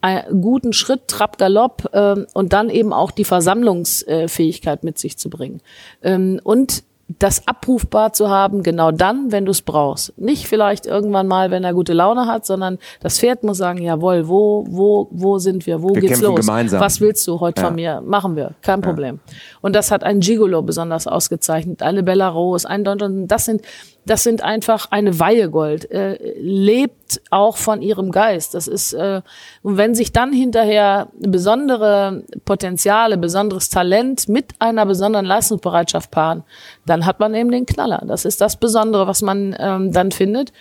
[0.00, 5.30] einen guten Schritt, Trab, Galopp ähm, und dann eben auch die Versammlungsfähigkeit mit sich zu
[5.30, 5.60] bringen.
[6.02, 10.18] Ähm, und das abrufbar zu haben, genau dann, wenn du es brauchst.
[10.18, 14.26] Nicht vielleicht irgendwann mal, wenn er gute Laune hat, sondern das Pferd muss sagen, jawohl,
[14.28, 16.40] wo, wo, wo sind wir, wo wir geht's los?
[16.40, 16.80] Gemeinsam.
[16.80, 17.68] Was willst du heute ja.
[17.68, 18.02] von mir?
[18.04, 19.20] Machen wir, kein Problem.
[19.28, 19.36] Ja.
[19.60, 23.62] Und das hat ein Gigolo besonders ausgezeichnet, eine Belarus, ein Don das sind,
[24.06, 28.54] das sind einfach eine Weihegold, äh, lebt auch von ihrem Geist.
[28.54, 29.20] Das ist, äh,
[29.62, 36.44] und wenn sich dann hinterher besondere Potenziale, besonderes Talent mit einer besonderen Leistungsbereitschaft paaren,
[36.86, 38.02] dann hat man eben den Knaller.
[38.06, 40.52] Das ist das Besondere, was man ähm, dann findet.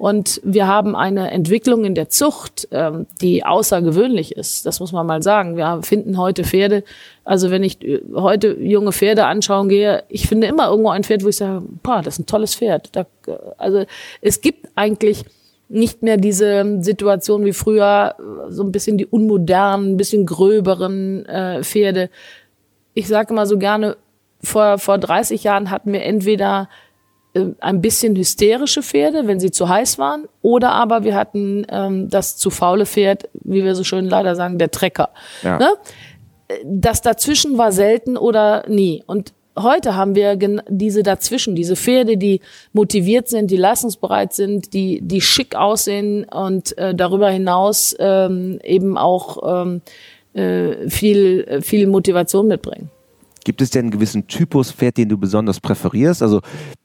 [0.00, 4.64] Und wir haben eine Entwicklung in der Zucht, ähm, die außergewöhnlich ist.
[4.64, 5.58] Das muss man mal sagen.
[5.58, 6.84] Wir finden heute Pferde.
[7.22, 11.22] Also wenn ich äh, heute junge Pferde anschauen gehe, ich finde immer irgendwo ein Pferd,
[11.22, 12.96] wo ich sage, boah, das ist ein tolles Pferd.
[12.96, 13.04] Da,
[13.58, 13.84] also
[14.22, 15.22] es gibt eigentlich
[15.68, 18.14] nicht mehr diese Situation wie früher,
[18.48, 22.08] so ein bisschen die unmodernen, ein bisschen gröberen äh, Pferde.
[22.94, 23.98] Ich sage immer so gerne,
[24.42, 26.89] vor, vor 30 Jahren hatten wir entweder äh,
[27.60, 32.36] ein bisschen hysterische Pferde, wenn sie zu heiß waren, oder aber wir hatten ähm, das
[32.36, 35.10] zu faule Pferd, wie wir so schön leider sagen, der Trecker.
[35.42, 35.58] Ja.
[35.58, 35.70] Ne?
[36.64, 39.04] Das dazwischen war selten oder nie.
[39.06, 40.36] Und heute haben wir
[40.68, 42.40] diese dazwischen, diese Pferde, die
[42.72, 48.98] motiviert sind, die leistungsbereit sind, die, die schick aussehen und äh, darüber hinaus ähm, eben
[48.98, 49.82] auch ähm,
[50.34, 52.90] äh, viel, viel Motivation mitbringen.
[53.44, 56.22] Gibt es denn einen gewissen Typus Pferd, den du besonders präferierst?
[56.22, 56.40] Also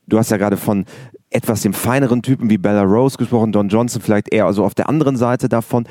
[0.08, 0.86] du hast ja gerade von
[1.30, 4.89] etwas dem feineren Typen wie Bella Rose gesprochen, Don Johnson vielleicht eher also auf der
[4.89, 5.88] anderen Seite davon.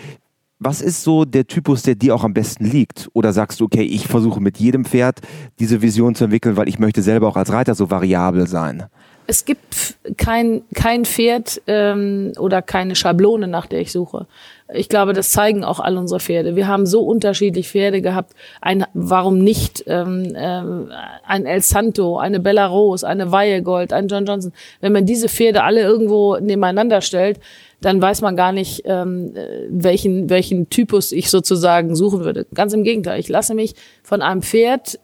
[0.58, 3.08] Was ist so der Typus, der dir auch am besten liegt?
[3.12, 5.20] Oder sagst du, okay, ich versuche mit jedem Pferd
[5.58, 8.84] diese Vision zu entwickeln, weil ich möchte selber auch als Reiter so variabel sein?
[9.26, 14.26] es gibt kein, kein Pferd ähm, oder keine Schablone, nach der ich suche.
[14.72, 16.56] Ich glaube, das zeigen auch all unsere Pferde.
[16.56, 18.32] Wir haben so unterschiedlich Pferde gehabt.
[18.62, 20.90] Ein, warum nicht ähm, ähm,
[21.26, 24.52] ein El Santo, eine Bella Rose, eine Weihegold, ein John Johnson.
[24.80, 27.40] Wenn man diese Pferde alle irgendwo nebeneinander stellt,
[27.82, 29.34] dann weiß man gar nicht, ähm,
[29.68, 32.46] welchen, welchen Typus ich sozusagen suchen würde.
[32.54, 34.98] Ganz im Gegenteil, ich lasse mich von einem Pferd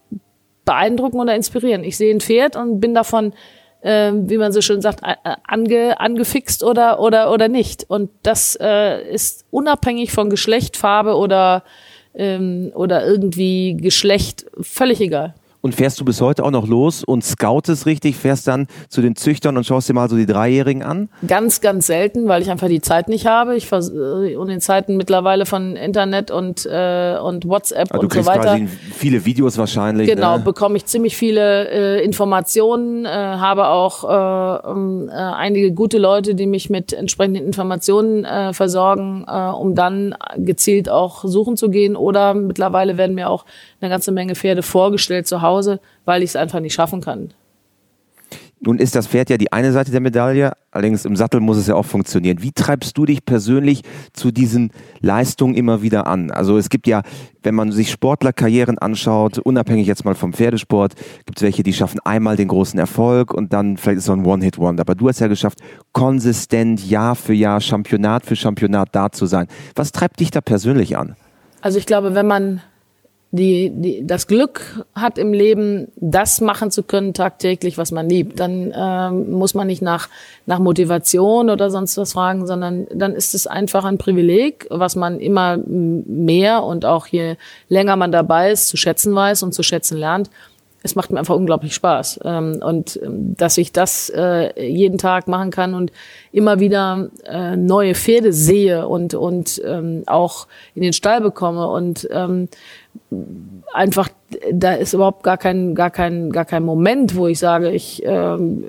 [0.65, 1.85] beeindrucken oder inspirieren.
[1.85, 3.35] Ich sehe ein Pferd und bin davon
[3.81, 7.85] äh, wie man so schön sagt, ange, angefixt oder, oder, oder nicht.
[7.89, 11.65] Und das äh, ist unabhängig von Geschlecht, Farbe oder,
[12.15, 15.35] ähm, oder irgendwie Geschlecht völlig egal.
[15.63, 19.15] Und fährst du bis heute auch noch los und scoutest richtig, fährst dann zu den
[19.15, 21.11] Züchtern und schaust dir mal so die Dreijährigen an?
[21.27, 23.57] Ganz, ganz selten, weil ich einfach die Zeit nicht habe.
[23.57, 28.13] Ich vers äh, und in Zeiten mittlerweile von Internet und, äh, und WhatsApp also und
[28.13, 28.43] so weiter.
[28.43, 30.09] Quasi viele Videos wahrscheinlich.
[30.09, 30.45] Genau, ne?
[30.45, 36.47] bekomme ich ziemlich viele äh, Informationen, äh, habe auch äh, äh, einige gute Leute, die
[36.47, 41.97] mich mit entsprechenden Informationen äh, versorgen, äh, um dann gezielt auch suchen zu gehen.
[41.97, 43.45] Oder mittlerweile werden mir auch
[43.81, 47.33] eine ganze Menge Pferde vorgestellt zu Hause, weil ich es einfach nicht schaffen kann.
[48.63, 51.67] Nun ist das Pferd ja die eine Seite der Medaille, allerdings im Sattel muss es
[51.67, 52.43] ja auch funktionieren.
[52.43, 53.81] Wie treibst du dich persönlich
[54.13, 56.31] zu diesen Leistungen immer wieder an?
[56.31, 57.01] Also es gibt ja,
[57.43, 62.01] wenn man sich Sportlerkarrieren anschaut, unabhängig jetzt mal vom Pferdesport, gibt es welche, die schaffen
[62.05, 64.83] einmal den großen Erfolg und dann vielleicht ist so ein One-Hit-Wonder.
[64.83, 65.61] Aber du hast ja geschafft,
[65.93, 69.47] konsistent Jahr für Jahr, Championat für Championat da zu sein.
[69.75, 71.17] Was treibt dich da persönlich an?
[71.63, 72.61] Also ich glaube, wenn man
[73.33, 78.41] die, die das Glück hat im Leben, das machen zu können tagtäglich, was man liebt,
[78.41, 80.09] dann ähm, muss man nicht nach,
[80.47, 85.21] nach Motivation oder sonst was fragen, sondern dann ist es einfach ein Privileg, was man
[85.21, 87.37] immer mehr und auch je
[87.69, 90.29] länger man dabei ist, zu schätzen weiß und zu schätzen lernt.
[90.83, 92.21] Es macht mir einfach unglaublich Spaß.
[92.25, 95.93] Ähm, und ähm, dass ich das äh, jeden Tag machen kann und
[96.33, 101.69] immer wieder äh, neue Pferde sehe und, und ähm, auch in den Stall bekomme.
[101.69, 102.09] Und
[103.73, 104.09] einfach,
[104.53, 108.65] da ist überhaupt gar kein, gar kein, gar kein Moment, wo ich sage, ich ähm,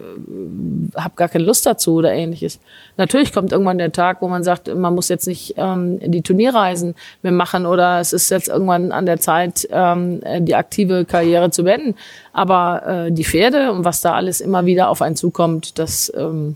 [0.96, 2.60] habe gar keine Lust dazu oder ähnliches.
[2.98, 6.96] Natürlich kommt irgendwann der Tag, wo man sagt, man muss jetzt nicht ähm, die Turnierreisen
[7.22, 11.64] mehr machen oder es ist jetzt irgendwann an der Zeit, ähm, die aktive Karriere zu
[11.64, 11.96] beenden.
[12.34, 16.56] Aber äh, die Pferde und was da alles immer wieder auf einen zukommt, das ähm,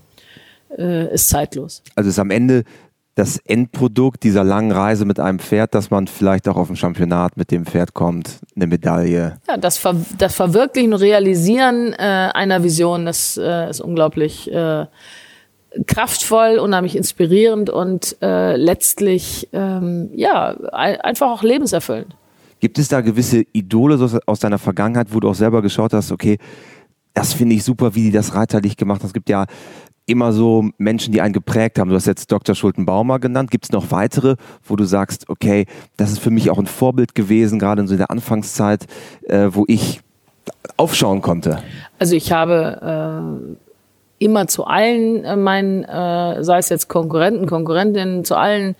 [0.76, 1.82] äh, ist zeitlos.
[1.94, 2.64] Also ist am Ende
[3.16, 7.38] das Endprodukt dieser langen Reise mit einem Pferd, dass man vielleicht auch auf dem Championat
[7.38, 9.38] mit dem Pferd kommt, eine Medaille.
[9.48, 14.84] Ja, das, Ver das Verwirklichen und Realisieren äh, einer Vision, das äh, ist unglaublich äh,
[15.86, 22.14] kraftvoll, unheimlich inspirierend und äh, letztlich ähm, ja einfach auch lebenserfüllend.
[22.60, 26.36] Gibt es da gewisse Idole aus deiner Vergangenheit, wo du auch selber geschaut hast, okay,
[27.16, 29.06] das finde ich super, wie die das reiterlich gemacht haben.
[29.06, 29.46] Es gibt ja
[30.06, 31.90] immer so Menschen, die einen geprägt haben.
[31.90, 32.54] Du hast jetzt Dr.
[32.54, 33.50] Schulten-Baumer genannt.
[33.50, 35.66] Gibt es noch weitere, wo du sagst, okay,
[35.96, 38.86] das ist für mich auch ein Vorbild gewesen, gerade in so der Anfangszeit,
[39.24, 40.00] äh, wo ich
[40.76, 41.62] aufschauen konnte?
[41.98, 43.56] Also ich habe
[44.20, 48.76] äh, immer zu allen äh, meinen, äh, sei es jetzt Konkurrenten, Konkurrentinnen, zu allen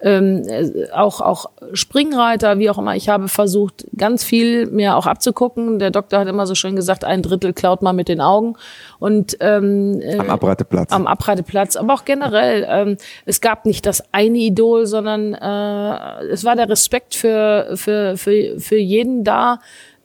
[0.00, 2.94] ähm, äh, auch, auch Springreiter, wie auch immer.
[2.94, 5.78] Ich habe versucht, ganz viel mir auch abzugucken.
[5.78, 8.56] Der Doktor hat immer so schön gesagt, ein Drittel klaut man mit den Augen.
[8.98, 10.92] Und ähm, äh, am Abreiteplatz.
[10.92, 12.66] Am Abreiteplatz, aber auch generell.
[12.68, 18.16] Ähm, es gab nicht das eine Idol, sondern äh, es war der Respekt für, für,
[18.16, 19.58] für, für jeden da,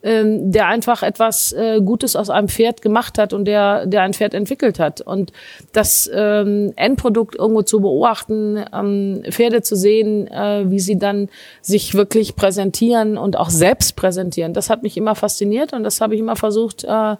[0.04, 4.13] ähm, der einfach etwas äh, Gutes aus einem Pferd gemacht hat und der, der ein
[4.13, 5.02] Pferd entwickelt hat.
[5.02, 5.32] Und
[5.72, 11.30] das ähm, Endprodukt irgendwo zu beobachten, ähm, Pferde zu sehen, äh, wie sie dann
[11.62, 16.16] sich wirklich präsentieren und auch selbst präsentieren, das hat mich immer fasziniert und das habe
[16.16, 17.16] ich immer versucht, äh,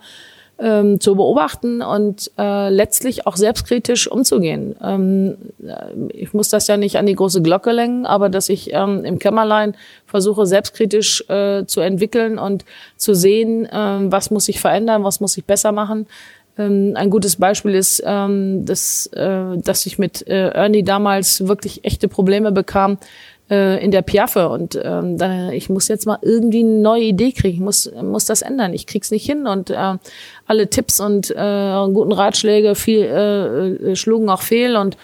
[0.64, 4.76] ähm, zu beobachten und äh, letztlich auch selbstkritisch umzugehen.
[4.82, 8.74] Ähm, äh, ich muss das ja nicht an die große Glocke lenken, aber dass ich
[8.74, 12.64] ähm, im Kämmerlein versuche, selbstkritisch äh, zu entwickeln und
[12.96, 16.08] zu sehen, äh, was muss ich verändern, was muss ich besser machen.
[16.58, 21.84] Ähm, ein gutes Beispiel ist, ähm, dass, äh, dass ich mit äh, Ernie damals wirklich
[21.84, 23.00] echte Probleme bekam,
[23.54, 24.50] äh, in der Piaffe.
[24.50, 28.26] Und ähm, da, ich muss jetzt mal irgendwie eine neue Idee kriegen, ich muss, muss
[28.26, 29.46] das ändern, ich krieg's nicht hin.
[29.46, 29.98] Und äh,
[30.48, 34.76] alle Tipps und äh, guten Ratschläge viel, äh, äh schlugen auch fehl.
[34.76, 34.98] Und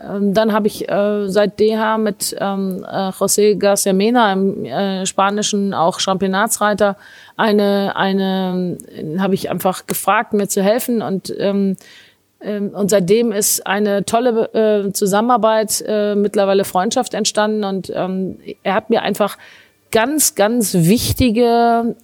[0.00, 5.04] ähm, dann habe ich äh, seit DH mit ähm, äh, José Garcia Mena, im äh,
[5.06, 6.96] spanischen auch Championatsreiter,
[7.36, 8.78] eine, eine
[9.18, 11.02] habe ich einfach gefragt, mir zu helfen.
[11.02, 11.76] Und ähm, ähm,
[12.40, 17.64] und seitdem ist eine tolle äh, Zusammenarbeit, äh, mittlerweile Freundschaft entstanden.
[17.64, 19.38] Und ähm, er hat mir einfach
[19.90, 21.96] ganz, ganz wichtige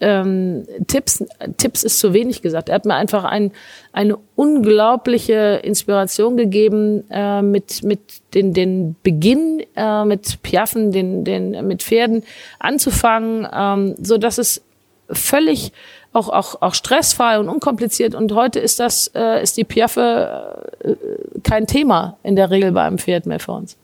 [0.00, 1.22] ähm, Tipps,
[1.58, 2.70] Tipps ist zu wenig gesagt.
[2.70, 3.52] Er hat mir einfach ein,
[3.92, 8.00] eine unglaubliche Inspiration gegeben äh, mit, mit
[8.34, 9.62] den, den Beginn
[10.06, 12.24] mit Piaffen, den, den, mit Pferden
[12.58, 14.62] anzufangen, ähm, so dass es
[15.10, 15.72] völlig
[16.12, 18.14] auch, auch, auch stressfrei und unkompliziert.
[18.14, 20.94] Und heute ist das, äh, ist die Piaffe äh,
[21.42, 23.76] kein Thema in der Regel bei einem Pferd mehr für uns.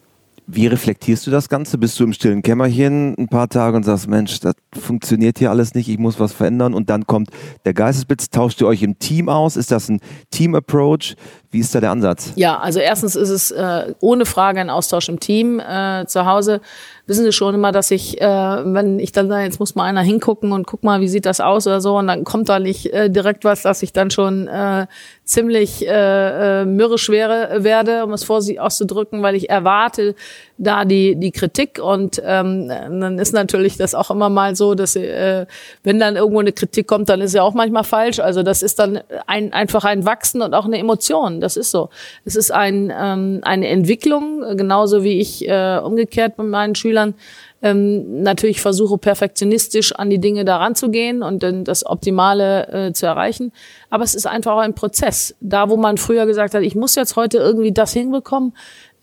[0.50, 1.76] Wie reflektierst du das Ganze?
[1.76, 5.74] Bist du im stillen Kämmerchen ein paar Tage und sagst, Mensch, das funktioniert hier alles
[5.74, 7.28] nicht, ich muss was verändern und dann kommt
[7.66, 9.56] der Geistesblitz, tauscht ihr euch im Team aus?
[9.56, 11.16] Ist das ein Team-Approach?
[11.50, 12.32] Wie ist da der Ansatz?
[12.36, 15.60] Ja, also erstens ist es äh, ohne Frage ein Austausch im Team.
[15.60, 16.60] Äh, zu Hause
[17.06, 20.02] wissen Sie schon immer, dass ich, äh, wenn ich dann sage, jetzt muss mal einer
[20.02, 22.92] hingucken und guck mal, wie sieht das aus oder so, und dann kommt da nicht
[22.92, 24.86] äh, direkt was, dass ich dann schon äh,
[25.24, 30.14] ziemlich äh, äh, mürrisch wäre, werde, um es vorsichtig auszudrücken, weil ich erwarte
[30.58, 34.96] da die die Kritik und ähm, dann ist natürlich das auch immer mal so, dass
[34.96, 35.46] äh,
[35.84, 38.18] wenn dann irgendwo eine Kritik kommt, dann ist ja auch manchmal falsch.
[38.18, 41.40] Also das ist dann ein, einfach ein Wachsen und auch eine Emotion.
[41.40, 41.90] Das ist so.
[42.24, 47.14] Es ist ein, ähm, eine Entwicklung, genauso wie ich äh, umgekehrt mit meinen Schülern
[47.60, 52.92] ähm, natürlich versuche perfektionistisch an die Dinge daran zu gehen und dann das Optimale äh,
[52.92, 53.52] zu erreichen.
[53.90, 55.34] Aber es ist einfach auch ein Prozess.
[55.40, 58.54] Da, wo man früher gesagt hat, ich muss jetzt heute irgendwie das hinbekommen,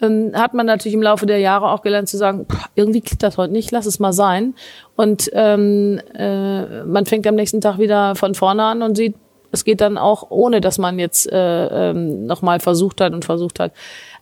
[0.01, 3.37] ähm, hat man natürlich im Laufe der Jahre auch gelernt zu sagen, irgendwie klappt das
[3.37, 4.55] heute nicht, lass es mal sein.
[4.95, 9.15] Und ähm, äh, man fängt am nächsten Tag wieder von vorne an und sieht,
[9.51, 13.59] es geht dann auch, ohne dass man jetzt äh, ähm, nochmal versucht hat und versucht
[13.59, 13.73] hat.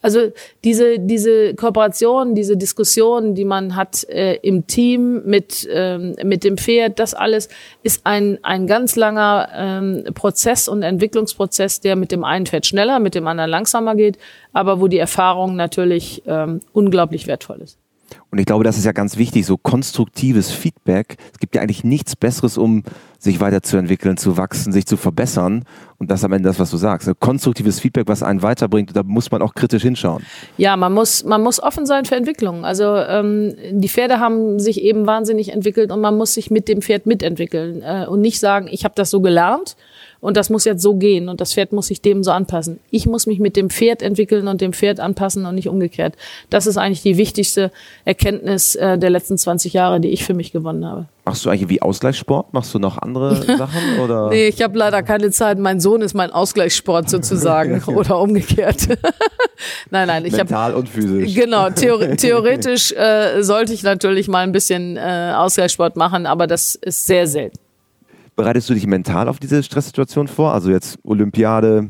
[0.01, 0.31] Also
[0.63, 6.57] diese, diese Kooperation, diese Diskussion, die man hat äh, im Team mit, ähm, mit dem
[6.57, 7.47] Pferd, das alles
[7.83, 12.99] ist ein, ein ganz langer ähm, Prozess und Entwicklungsprozess, der mit dem einen Pferd schneller,
[12.99, 14.17] mit dem anderen langsamer geht,
[14.51, 17.77] aber wo die Erfahrung natürlich ähm, unglaublich wertvoll ist.
[18.31, 21.17] Und ich glaube, das ist ja ganz wichtig, so konstruktives Feedback.
[21.31, 22.83] Es gibt ja eigentlich nichts Besseres, um
[23.19, 25.63] sich weiterzuentwickeln, zu wachsen, sich zu verbessern.
[25.97, 27.09] Und das am Ende das, was du sagst.
[27.19, 30.23] Konstruktives Feedback, was einen weiterbringt, da muss man auch kritisch hinschauen.
[30.57, 32.65] Ja, man muss, man muss offen sein für Entwicklungen.
[32.65, 36.81] Also ähm, die Pferde haben sich eben wahnsinnig entwickelt und man muss sich mit dem
[36.81, 39.75] Pferd mitentwickeln äh, und nicht sagen, ich habe das so gelernt
[40.23, 42.79] und das muss jetzt so gehen und das Pferd muss sich dem so anpassen.
[42.89, 46.15] Ich muss mich mit dem Pferd entwickeln und dem Pferd anpassen und nicht umgekehrt.
[46.49, 47.71] Das ist eigentlich die wichtigste
[48.05, 51.07] Erkenntnis äh, der letzten 20 Jahre, die ich für mich gewonnen habe.
[51.25, 52.53] Machst du eigentlich wie Ausgleichssport?
[52.53, 53.99] Machst du noch andere Sachen?
[54.01, 54.29] Oder?
[54.29, 55.59] nee, ich habe leider keine Zeit.
[55.59, 58.87] Mein Sohn ist mein Ausgleichssport sozusagen oder umgekehrt.
[59.89, 61.35] nein, nein, ich habe mental und physisch.
[61.35, 66.75] Genau, theor theoretisch äh, sollte ich natürlich mal ein bisschen äh, Ausgleichssport machen, aber das
[66.75, 67.62] ist sehr selten.
[68.35, 70.53] Bereitest du dich mental auf diese Stresssituation vor?
[70.53, 71.89] Also jetzt Olympiade,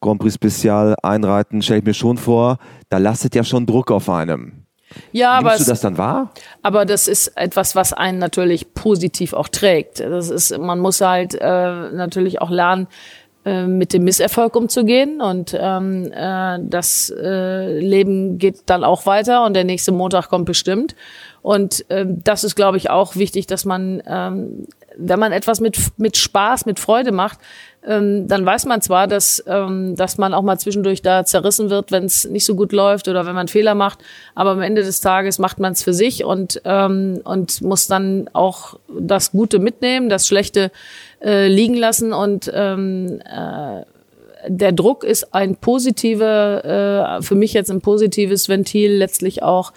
[0.00, 4.08] Grand Prix Spezial, Einreiten, stelle ich mir schon vor, da lastet ja schon Druck auf
[4.08, 4.66] einem.
[5.12, 6.30] Ja, Nimmst aber du das dann wahr?
[6.62, 10.00] Aber das ist etwas, was einen natürlich positiv auch trägt.
[10.00, 12.86] Das ist, man muss halt äh, natürlich auch lernen,
[13.46, 19.44] äh, mit dem Misserfolg umzugehen und ähm, äh, das äh, Leben geht dann auch weiter
[19.44, 20.96] und der nächste Montag kommt bestimmt.
[21.42, 24.66] Und ähm, das ist, glaube ich, auch wichtig, dass man, ähm,
[24.96, 27.38] wenn man etwas mit, mit Spaß, mit Freude macht,
[27.86, 31.92] ähm, dann weiß man zwar, dass, ähm, dass man auch mal zwischendurch da zerrissen wird,
[31.92, 34.00] wenn es nicht so gut läuft oder wenn man Fehler macht,
[34.34, 38.28] aber am Ende des Tages macht man es für sich und, ähm, und muss dann
[38.32, 40.72] auch das Gute mitnehmen, das Schlechte
[41.22, 42.12] äh, liegen lassen.
[42.12, 43.82] Und ähm, äh,
[44.48, 49.72] der Druck ist ein positive, äh, für mich jetzt ein positives Ventil letztlich auch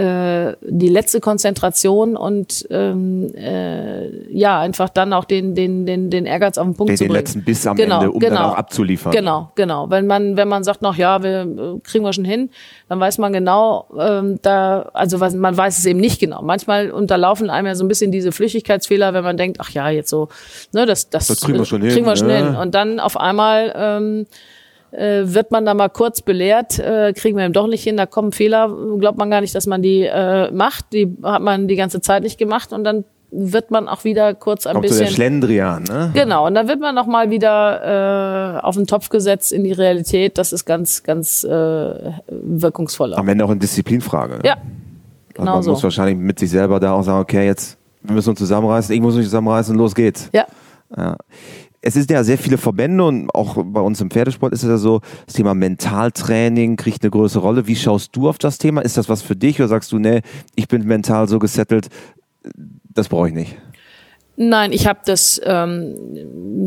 [0.00, 6.24] äh, die letzte Konzentration und ähm, äh, ja einfach dann auch den den den den
[6.24, 7.20] Ehrgeiz auf den Punkt den, zu den bringen.
[7.20, 8.34] letzten Biss am Genau, Ende, um genau.
[8.34, 9.12] dann auch abzuliefern.
[9.12, 9.90] Genau, genau.
[9.90, 12.48] Wenn man wenn man sagt, noch ja, wir äh, kriegen wir schon hin,
[12.88, 16.40] dann weiß man genau, ähm, da also was, man weiß es eben nicht genau.
[16.42, 20.08] Manchmal unterlaufen einem ja so ein bisschen diese Flüchtigkeitsfehler, wenn man denkt, ach ja, jetzt
[20.08, 20.28] so,
[20.72, 22.36] ne, das das, Das kriegen wir schon hin, kriegen wir schon ne?
[22.38, 22.56] hin.
[22.56, 24.26] Und dann auf einmal ähm,
[24.92, 28.06] äh, wird man da mal kurz belehrt, äh, kriegen wir eben doch nicht hin, da
[28.06, 31.76] kommen Fehler, glaubt man gar nicht, dass man die äh, macht, die hat man die
[31.76, 35.00] ganze Zeit nicht gemacht und dann wird man auch wieder kurz ein Kommt so der
[35.04, 36.10] bisschen Schlendrian, ne?
[36.14, 39.70] Genau, und dann wird man noch mal wieder äh, auf den Topf gesetzt in die
[39.72, 40.36] Realität.
[40.36, 41.48] Das ist ganz, ganz äh,
[42.28, 43.14] wirkungsvoll.
[43.14, 43.18] Auch.
[43.18, 44.38] Am Ende auch eine Disziplinfrage.
[44.38, 44.40] Ne?
[44.44, 44.64] Ja, Also
[45.34, 45.70] genau man so.
[45.70, 49.00] muss wahrscheinlich mit sich selber da auch sagen, okay, jetzt wir müssen uns zusammenreißen, ich
[49.00, 50.28] muss mich zusammenreißen, los geht's.
[50.32, 50.46] Ja,
[50.96, 51.16] Ja.
[51.82, 54.76] Es sind ja sehr viele Verbände und auch bei uns im Pferdesport ist es ja
[54.76, 57.66] so, das Thema Mentaltraining kriegt eine größere Rolle.
[57.66, 58.82] Wie schaust du auf das Thema?
[58.82, 60.20] Ist das was für dich oder sagst du, nee,
[60.56, 61.88] ich bin mental so gesettelt,
[62.84, 63.56] das brauche ich nicht?
[64.42, 65.94] Nein, ich habe das ähm,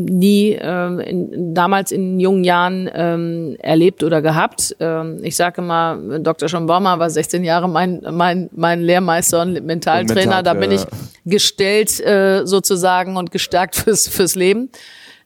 [0.06, 4.76] nie ähm, in, damals in jungen Jahren ähm, erlebt oder gehabt.
[4.78, 6.48] Ähm, ich sage immer, Dr.
[6.48, 10.38] John Baumer war 16 Jahre mein, mein, mein Lehrmeister und Mentaltrainer.
[10.38, 14.70] Und da bin ich Mental- gestellt äh, sozusagen und gestärkt fürs, fürs Leben.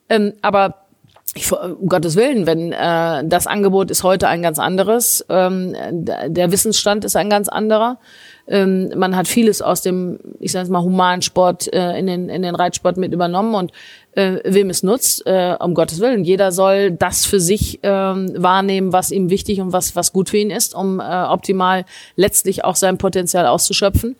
[0.08, 0.88] Ähm, aber
[1.34, 6.50] ich, um Gottes Willen, wenn äh, das Angebot ist heute ein ganz anderes, ähm, der
[6.52, 7.98] Wissensstand ist ein ganz anderer.
[8.46, 12.42] Ähm, man hat vieles aus dem, ich sage mal, humanen Sport äh, in, den, in
[12.42, 13.72] den Reitsport mit übernommen und
[14.12, 16.24] äh, wem es nutzt, äh, um Gottes Willen.
[16.24, 20.38] Jeder soll das für sich ähm, wahrnehmen, was ihm wichtig und was, was gut für
[20.38, 21.84] ihn ist, um äh, optimal
[22.16, 24.16] letztlich auch sein Potenzial auszuschöpfen.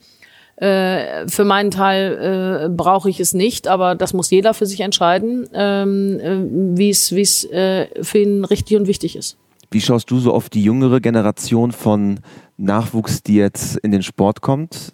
[0.61, 4.81] Äh, für meinen Teil äh, brauche ich es nicht, aber das muss jeder für sich
[4.81, 9.37] entscheiden, ähm, äh, wie es wie es äh, für ihn richtig und wichtig ist.
[9.71, 12.21] Wie schaust du so auf die jüngere Generation von
[12.57, 14.93] Nachwuchs, die jetzt in den Sport kommt?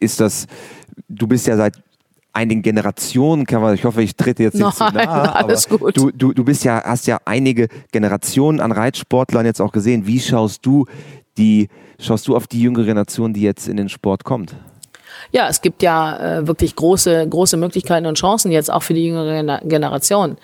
[0.00, 0.46] Ist das,
[1.08, 1.76] du bist ja seit
[2.32, 5.96] einigen Generationen, kann man, ich hoffe, ich trete jetzt nicht zu Nein, nahe, alles gut.
[5.96, 10.06] Du, du, du bist ja, hast ja einige Generationen an Reitsportlern jetzt auch gesehen.
[10.06, 10.86] Wie schaust du
[11.36, 11.68] die,
[12.00, 14.56] schaust du auf die jüngere Generation, die jetzt in den Sport kommt?
[15.32, 19.06] Ja, es gibt ja äh, wirklich große, große Möglichkeiten und Chancen jetzt auch für die
[19.06, 20.36] jüngere Gener- Generation.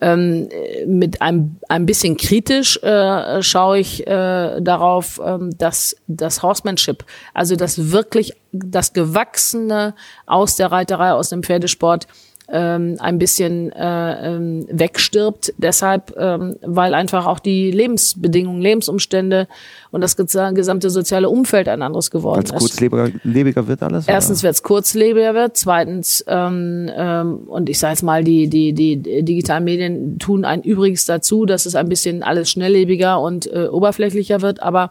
[0.00, 6.42] Ähm, äh, mit einem ein bisschen kritisch äh, schaue ich äh, darauf, ähm, dass das
[6.42, 9.94] Horsemanship, also das wirklich das Gewachsene
[10.26, 12.08] aus der Reiterei, aus dem Pferdesport,
[12.48, 15.54] ähm, ein bisschen äh, ähm, wegstirbt.
[15.58, 19.48] Deshalb, ähm, weil einfach auch die Lebensbedingungen, Lebensumstände
[19.90, 22.58] und das gesa- gesamte soziale Umfeld ein anderes geworden Als ist.
[22.58, 24.08] kurzlebiger lebiger wird alles?
[24.08, 28.72] Erstens wird es kurzlebiger wird, zweitens ähm, ähm, und ich sage jetzt mal, die, die,
[28.72, 33.68] die digitalen Medien tun ein Übriges dazu, dass es ein bisschen alles schnelllebiger und äh,
[33.68, 34.90] oberflächlicher wird, aber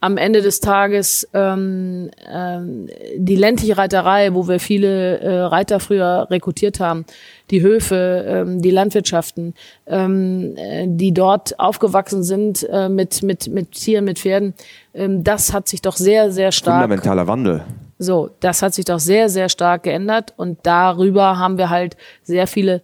[0.00, 6.28] am Ende des Tages ähm, ähm, die ländliche Reiterei, wo wir viele äh, Reiter früher
[6.30, 7.04] rekrutiert haben,
[7.50, 9.54] die Höfe, ähm, die Landwirtschaften,
[9.86, 14.54] ähm, äh, die dort aufgewachsen sind äh, mit, mit, mit Tieren, mit Pferden,
[14.94, 16.82] ähm, das hat sich doch sehr, sehr stark.
[16.82, 17.64] Fundamentaler Wandel.
[17.98, 22.46] So, das hat sich doch sehr, sehr stark geändert und darüber haben wir halt sehr
[22.46, 22.82] viele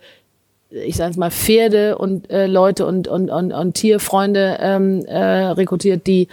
[0.75, 6.07] ich sage mal Pferde und äh, Leute und und und, und Tierfreunde ähm, äh, rekrutiert,
[6.09, 6.27] die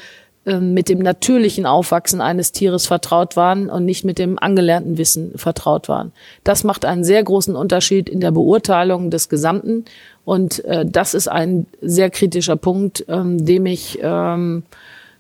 [0.46, 5.88] mit dem natürlichen Aufwachsen eines Tieres vertraut waren und nicht mit dem angelernten Wissen vertraut
[5.88, 6.12] waren.
[6.44, 9.86] Das macht einen sehr großen Unterschied in der Beurteilung des Gesamten
[10.26, 14.64] und äh, das ist ein sehr kritischer Punkt, ähm, dem ich ähm,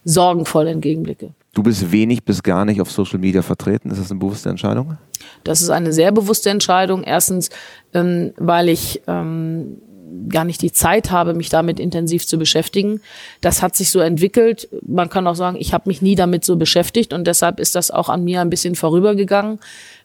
[0.04, 1.32] sorgenvoll entgegenblicke.
[1.54, 3.92] Du bist wenig bis gar nicht auf Social Media vertreten.
[3.92, 4.98] Ist das eine bewusste Entscheidung?
[5.44, 7.04] Das ist eine sehr bewusste Entscheidung.
[7.04, 7.50] Erstens,
[7.94, 9.82] ähm, weil ich ähm,
[10.30, 13.02] gar nicht die Zeit habe, mich damit intensiv zu beschäftigen.
[13.42, 14.70] Das hat sich so entwickelt.
[14.86, 17.92] Man kann auch sagen, ich habe mich nie damit so beschäftigt und deshalb ist das
[17.92, 19.60] auch an mir ein bisschen vorübergegangen.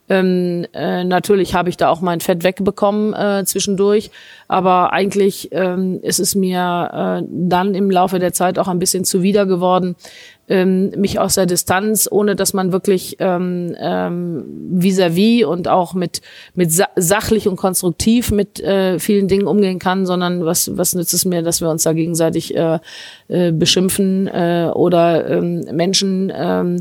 [0.09, 4.11] Ähm, äh, natürlich habe ich da auch mein Fett wegbekommen äh, zwischendurch,
[4.47, 9.05] aber eigentlich ähm, ist es mir äh, dann im Laufe der Zeit auch ein bisschen
[9.05, 9.97] zuwider geworden,
[10.49, 16.20] ähm, mich aus der Distanz, ohne dass man wirklich ähm, ähm, vis-à-vis und auch mit
[16.55, 21.14] mit sa sachlich und konstruktiv mit äh, vielen Dingen umgehen kann, sondern was was nützt
[21.14, 22.78] es mir, dass wir uns da gegenseitig äh,
[23.28, 26.80] äh, beschimpfen äh, oder ähm, Menschen ähm,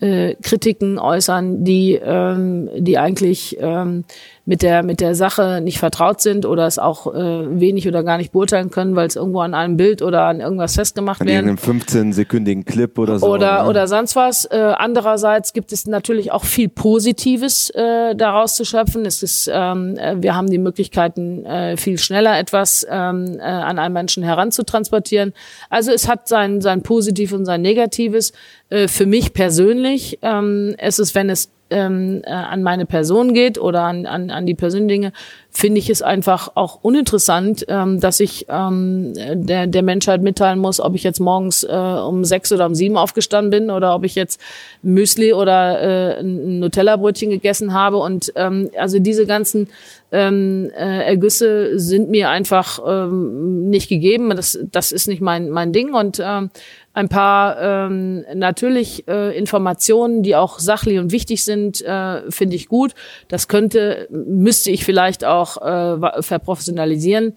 [0.00, 4.04] äh, Kritiken äußern, die, ähm, die eigentlich ähm,
[4.48, 8.16] mit der, mit der Sache nicht vertraut sind oder es auch äh, wenig oder gar
[8.16, 11.50] nicht beurteilen können, weil es irgendwo an einem Bild oder an irgendwas festgemacht an werden.
[11.50, 13.26] An einem 15-sekündigen Clip oder so.
[13.26, 13.68] Oder, ne?
[13.68, 14.44] oder sonst was.
[14.44, 19.04] Äh, andererseits gibt es natürlich auch viel Positives äh, daraus zu schöpfen.
[19.04, 23.80] Es ist, ähm, äh, wir haben die Möglichkeiten, äh, viel schneller etwas ähm, äh, an
[23.80, 25.32] einen Menschen heranzutransportieren.
[25.70, 28.32] Also es hat sein, sein Positiv und sein Negatives.
[28.70, 33.58] Äh, für mich persönlich ähm, es ist, wenn es ähm, äh, an meine Person geht
[33.58, 35.12] oder an, an, an die persönlichen Dinge,
[35.50, 40.80] finde ich es einfach auch uninteressant, ähm, dass ich ähm, der, der Menschheit mitteilen muss,
[40.80, 44.14] ob ich jetzt morgens äh, um sechs oder um sieben aufgestanden bin oder ob ich
[44.14, 44.40] jetzt
[44.82, 47.96] Müsli oder äh, ein Nutella-Brötchen gegessen habe.
[47.96, 49.68] Und ähm, also diese ganzen
[50.12, 54.30] ähm, äh, Ergüsse sind mir einfach ähm, nicht gegeben.
[54.36, 55.94] Das, das ist nicht mein, mein Ding.
[55.94, 56.50] Und ähm,
[56.96, 62.68] ein paar ähm, natürlich äh, Informationen, die auch sachlich und wichtig sind, äh, finde ich
[62.68, 62.94] gut.
[63.28, 67.34] Das könnte, müsste ich vielleicht auch äh, verprofessionalisieren.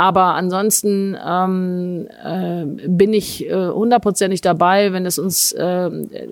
[0.00, 5.90] Aber ansonsten ähm, äh, bin ich äh, hundertprozentig dabei, wenn es uns, äh,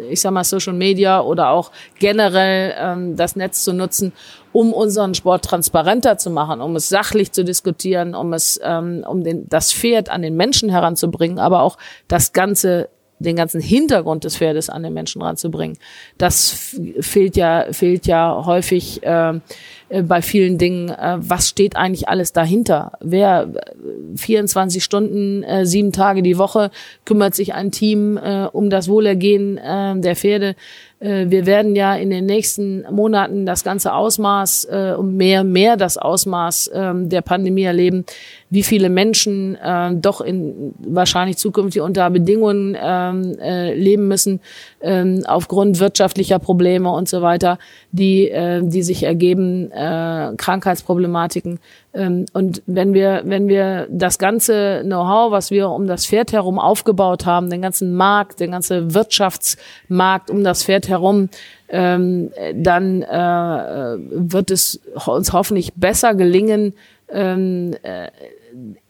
[0.09, 4.15] ich sag mal, Social Media oder auch generell ähm, das Netz zu nutzen,
[4.55, 9.23] um unseren Sport transparenter zu machen, um es sachlich zu diskutieren, um es, ähm, um
[9.23, 11.77] den, das Pferd an den Menschen heranzubringen, aber auch
[12.09, 12.89] das ganze
[13.19, 15.77] den ganzen Hintergrund des Pferdes an den Menschen ranzubringen.
[16.19, 19.41] Das fehlt ja, fehlt ja häufig äh,
[19.89, 20.91] äh, bei vielen Dingen.
[20.91, 22.93] Äh, was steht eigentlich alles dahinter?
[23.01, 23.49] Wer
[24.17, 26.71] 24 Stunden, äh, sieben Tage die Woche
[27.05, 30.57] kümmert sich ein Team äh, um das Wohlergehen äh, der Pferde?
[31.01, 35.77] Äh, wir werden ja in den nächsten Monaten das ganze Ausmaß äh, und mehr, mehr
[35.77, 38.05] das Ausmaß äh, der Pandemie erleben,
[38.51, 44.41] wie viele Menschen äh, doch in wahrscheinlich zukünftig unter Bedingungen ähm, äh, leben müssen,
[44.81, 47.59] äh, aufgrund wirtschaftlicher Probleme und so weiter,
[47.93, 51.59] die, äh, die sich ergeben, äh, Krankheitsproblematiken.
[51.95, 56.59] Ähm, und wenn wir, wenn wir das ganze Know-how, was wir um das Pferd herum
[56.59, 61.29] aufgebaut haben, den ganzen Markt, den ganzen Wirtschaftsmarkt um das Pferd herum,
[61.69, 66.75] ähm, dann äh, wird es uns hoffentlich besser gelingen,
[67.11, 68.09] ähm, äh,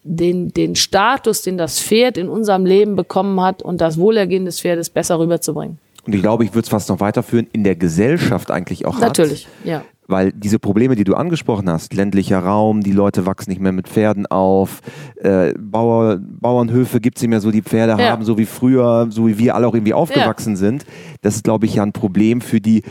[0.02, 4.60] den, den Status, den das Pferd in unserem Leben bekommen hat und das Wohlergehen des
[4.60, 5.78] Pferdes besser rüberzubringen.
[6.06, 9.46] Und ich glaube, ich würde es fast noch weiterführen, in der Gesellschaft eigentlich auch Natürlich,
[9.46, 9.66] hat.
[9.66, 9.84] ja.
[10.10, 13.88] Weil diese Probleme, die du angesprochen hast, ländlicher Raum, die Leute wachsen nicht mehr mit
[13.88, 14.80] Pferden auf,
[15.16, 18.10] äh, Bauer, Bauernhöfe gibt es nicht mehr so, die Pferde ja.
[18.10, 20.56] haben, so wie früher, so wie wir alle auch irgendwie aufgewachsen ja.
[20.56, 20.86] sind.
[21.20, 22.84] Das ist, glaube ich, ja ein Problem für die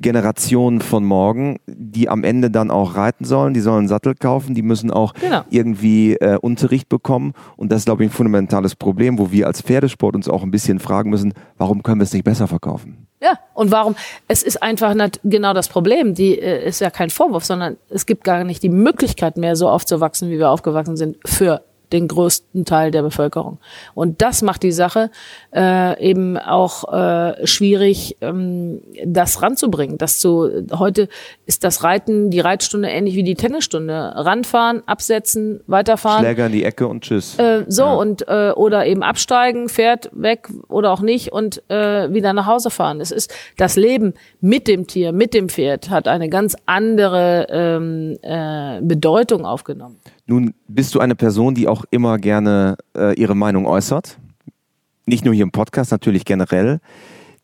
[0.00, 4.54] Generationen von morgen, die am Ende dann auch reiten sollen, die sollen einen Sattel kaufen,
[4.54, 5.42] die müssen auch genau.
[5.50, 7.32] irgendwie äh, Unterricht bekommen.
[7.56, 10.50] Und das ist, glaube ich, ein fundamentales Problem, wo wir als Pferdesport uns auch ein
[10.50, 13.08] bisschen fragen müssen, warum können wir es nicht besser verkaufen?
[13.20, 13.96] Ja, und warum?
[14.28, 16.14] Es ist einfach nicht genau das Problem.
[16.14, 19.68] Die äh, ist ja kein Vorwurf, sondern es gibt gar nicht die Möglichkeit mehr, so
[19.68, 21.62] aufzuwachsen, wie wir aufgewachsen sind, für
[21.92, 23.58] den größten Teil der Bevölkerung.
[23.94, 25.10] Und das macht die Sache
[25.54, 29.98] äh, eben auch äh, schwierig, ähm, das ranzubringen.
[29.98, 31.08] Das zu heute
[31.46, 34.12] ist das Reiten, die Reitstunde ähnlich wie die Tennisstunde.
[34.16, 36.24] Ranfahren, absetzen, weiterfahren.
[36.24, 37.38] Schläger in die Ecke und tschüss.
[37.38, 37.94] Äh, so ja.
[37.94, 42.70] und äh, oder eben absteigen, fährt weg oder auch nicht und äh, wieder nach Hause
[42.70, 43.00] fahren.
[43.00, 48.18] Es ist das Leben mit dem Tier, mit dem Pferd hat eine ganz andere ähm,
[48.22, 49.98] äh, Bedeutung aufgenommen.
[50.28, 54.18] Nun bist du eine Person, die auch immer gerne äh, ihre Meinung äußert.
[55.06, 56.80] Nicht nur hier im Podcast, natürlich generell.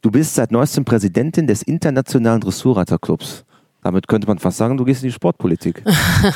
[0.02, 3.46] Du bist seit neuestem Präsidentin des Internationalen Dressurreiterclubs.
[3.84, 5.82] Damit könnte man fast sagen, du gehst in die Sportpolitik.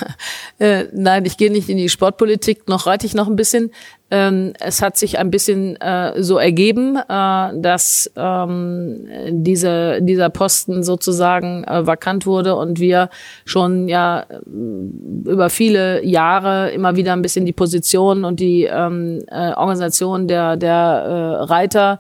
[0.59, 3.71] äh, nein, ich gehe nicht in die Sportpolitik, noch reite ich noch ein bisschen.
[4.11, 10.83] Ähm, es hat sich ein bisschen äh, so ergeben, äh, dass ähm, diese, dieser Posten
[10.83, 13.09] sozusagen äh, vakant wurde und wir
[13.47, 19.25] schon ja äh, über viele Jahre immer wieder ein bisschen die Position und die ähm,
[19.29, 21.99] äh, Organisation der, der Reiter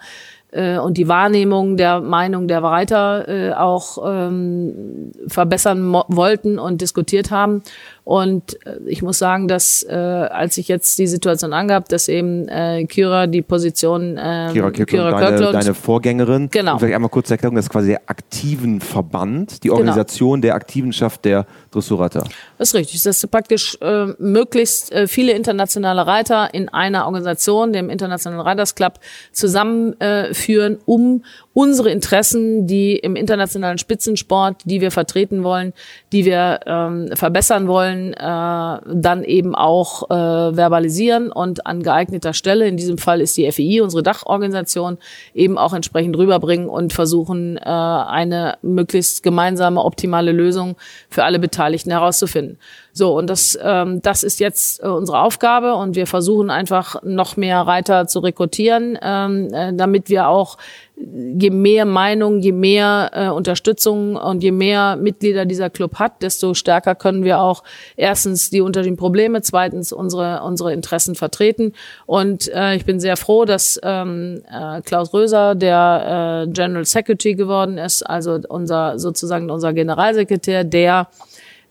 [0.50, 7.30] äh, und die Wahrnehmung der Meinung der Reiter äh, auch ähm, verbessern wollten und diskutiert
[7.30, 7.62] haben.
[8.08, 12.48] Und äh, ich muss sagen, dass äh, als ich jetzt die Situation angab, dass eben
[12.48, 16.72] äh, Kira die Position äh, Kira, Kira, Kira deine, deine Vorgänängerin, genau.
[16.72, 19.80] Und vielleicht einmal kurz erklären, das ist quasi der aktiven Verband, die genau.
[19.80, 20.40] Organisation genau.
[20.40, 22.24] der Aktivenschaft der Dressurreiter.
[22.56, 23.02] Das ist richtig.
[23.02, 28.74] Das ist praktisch äh, möglichst äh, viele internationale Reiter in einer Organisation, dem Internationalen Riders
[28.74, 29.00] Club,
[29.32, 31.24] zusammenführen, äh, um
[31.58, 35.72] unsere Interessen, die im internationalen Spitzensport, die wir vertreten wollen,
[36.12, 42.68] die wir ähm, verbessern wollen, äh, dann eben auch äh, verbalisieren und an geeigneter Stelle,
[42.68, 44.98] in diesem Fall ist die FEI, unsere Dachorganisation,
[45.34, 50.76] eben auch entsprechend rüberbringen und versuchen, äh, eine möglichst gemeinsame, optimale Lösung
[51.10, 52.58] für alle Beteiligten herauszufinden.
[52.98, 57.36] So, und das, ähm, das ist jetzt äh, unsere Aufgabe und wir versuchen einfach noch
[57.36, 60.56] mehr Reiter zu rekrutieren, ähm, äh, damit wir auch
[61.00, 66.54] je mehr Meinung, je mehr äh, Unterstützung und je mehr Mitglieder dieser Club hat, desto
[66.54, 67.62] stärker können wir auch
[67.96, 71.72] erstens die unterschiedlichen Probleme, zweitens unsere unsere Interessen vertreten.
[72.06, 77.34] Und äh, ich bin sehr froh, dass ähm, äh, Klaus Röser der äh, General Secretary
[77.34, 81.08] geworden ist, also unser sozusagen unser Generalsekretär, der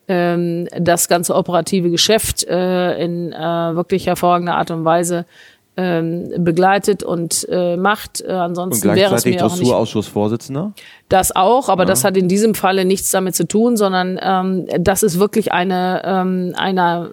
[0.08, 5.26] ähm, das ganze operative Geschäft äh, in äh, wirklich hervorragender Art und Weise
[5.78, 8.22] ähm, begleitet und äh, macht.
[8.22, 10.74] Äh, ansonsten und wäre es mir auch nicht Dressurausschussvorsitzender?
[11.08, 11.88] Das auch, aber ja.
[11.88, 16.02] das hat in diesem Falle nichts damit zu tun, sondern ähm, das ist wirklich eine
[16.04, 17.10] ähm, einer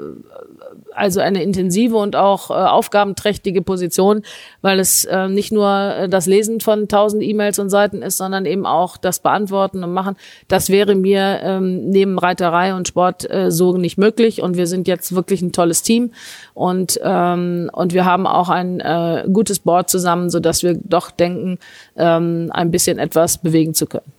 [0.94, 4.22] also eine intensive und auch äh, aufgabenträchtige Position,
[4.62, 8.46] weil es äh, nicht nur äh, das Lesen von tausend E-Mails und Seiten ist, sondern
[8.46, 10.16] eben auch das Beantworten und Machen.
[10.48, 14.42] Das wäre mir ähm, neben Reiterei und Sport äh, so nicht möglich.
[14.42, 16.12] Und wir sind jetzt wirklich ein tolles Team
[16.54, 21.10] und ähm, und wir haben auch ein äh, gutes Board zusammen, so dass wir doch
[21.10, 21.58] denken,
[21.96, 24.12] ähm, ein bisschen etwas bewegen zu können.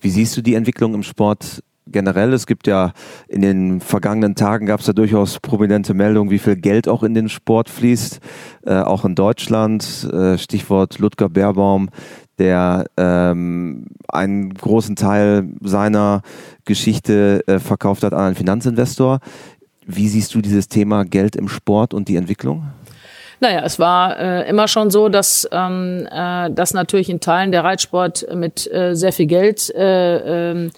[0.00, 2.32] Wie siehst du die Entwicklung im Sport generell.
[2.32, 2.92] Es gibt ja
[3.28, 7.14] in den vergangenen Tagen gab es ja durchaus prominente Meldungen, wie viel Geld auch in
[7.14, 8.20] den Sport fließt,
[8.66, 10.08] äh, auch in Deutschland.
[10.12, 11.90] Äh, Stichwort Ludger Beerbaum,
[12.38, 16.22] der ähm, einen großen Teil seiner
[16.64, 19.20] Geschichte äh, verkauft hat an einen Finanzinvestor.
[19.86, 22.64] Wie siehst du dieses Thema Geld im Sport und die Entwicklung?
[23.40, 27.64] Naja, es war äh, immer schon so, dass, ähm, äh, dass natürlich in Teilen der
[27.64, 30.70] Reitsport mit äh, sehr viel Geld äh, äh,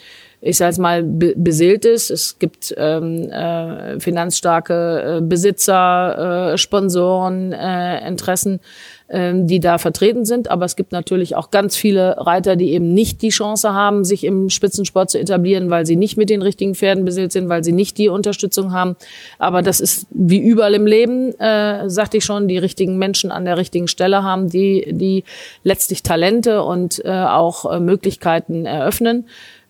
[0.47, 2.11] ich sage jetzt mal, be beseelt ist.
[2.11, 8.61] Es gibt ähm, äh, finanzstarke äh, Besitzer, äh, Sponsoren, äh, Interessen,
[9.09, 10.49] äh, die da vertreten sind.
[10.49, 14.23] Aber es gibt natürlich auch ganz viele Reiter, die eben nicht die Chance haben, sich
[14.23, 17.73] im Spitzensport zu etablieren, weil sie nicht mit den richtigen Pferden beseelt sind, weil sie
[17.73, 18.95] nicht die Unterstützung haben.
[19.39, 23.45] Aber das ist wie überall im Leben, äh, sagte ich schon, die richtigen Menschen an
[23.45, 25.25] der richtigen Stelle haben, die, die
[25.65, 29.27] letztlich Talente und äh, auch äh, Möglichkeiten eröffnen.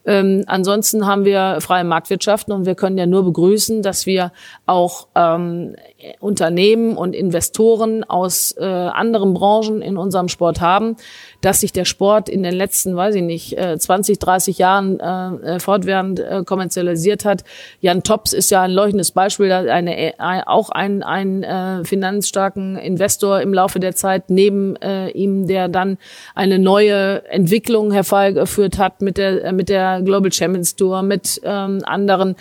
[0.06, 4.32] Ähm, ansonsten haben wir freie Marktwirtschaften und wir können ja nur begrüßen, dass wir
[4.64, 5.74] auch ähm,
[6.20, 10.96] Unternehmen und Investoren aus äh, anderen Branchen in unserem Sport haben,
[11.40, 15.54] dass sich der Sport in den letzten, weiß ich nicht, äh, 20, 30 Jahren äh,
[15.54, 17.44] äh, fortwährend äh, kommerzialisiert hat.
[17.80, 23.40] Jan Tops ist ja ein leuchtendes Beispiel, eine, ein, auch ein, ein äh, finanzstarken Investor
[23.40, 25.96] im Laufe der Zeit neben äh, ihm, der dann
[26.34, 32.36] eine neue Entwicklung hervorgeführt hat mit der, mit der Global Champions Tour, mit ähm, anderen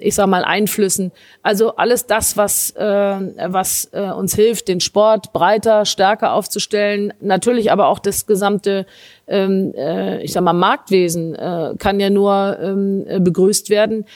[0.00, 1.12] ich sag mal, Einflüssen.
[1.42, 7.12] Also alles das, was, äh, was äh, uns hilft, den Sport breiter, stärker aufzustellen.
[7.20, 8.86] Natürlich aber auch das gesamte,
[9.26, 11.36] ähm, äh, ich sag mal, Marktwesen
[11.78, 14.06] kann ja nur ähm, begrüßt werden.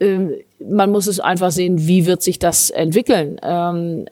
[0.00, 0.34] Ähm,
[0.68, 3.36] man muss es einfach sehen, wie wird sich das entwickeln.
[3.42, 4.06] Ähm,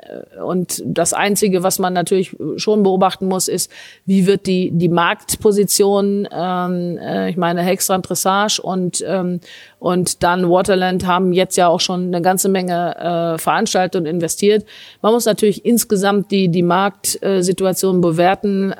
[0.44, 3.70] und das Einzige, was man natürlich schon beobachten muss, ist,
[4.04, 9.40] wie wird die, die Marktposition, ähm, äh, ich meine Hextran Dressage und, ähm,
[9.78, 14.64] und dann Waterland haben jetzt ja auch schon eine ganze Menge äh, veranstaltet und investiert.
[15.00, 18.72] Man muss natürlich insgesamt die, die Marktsituation bewerten,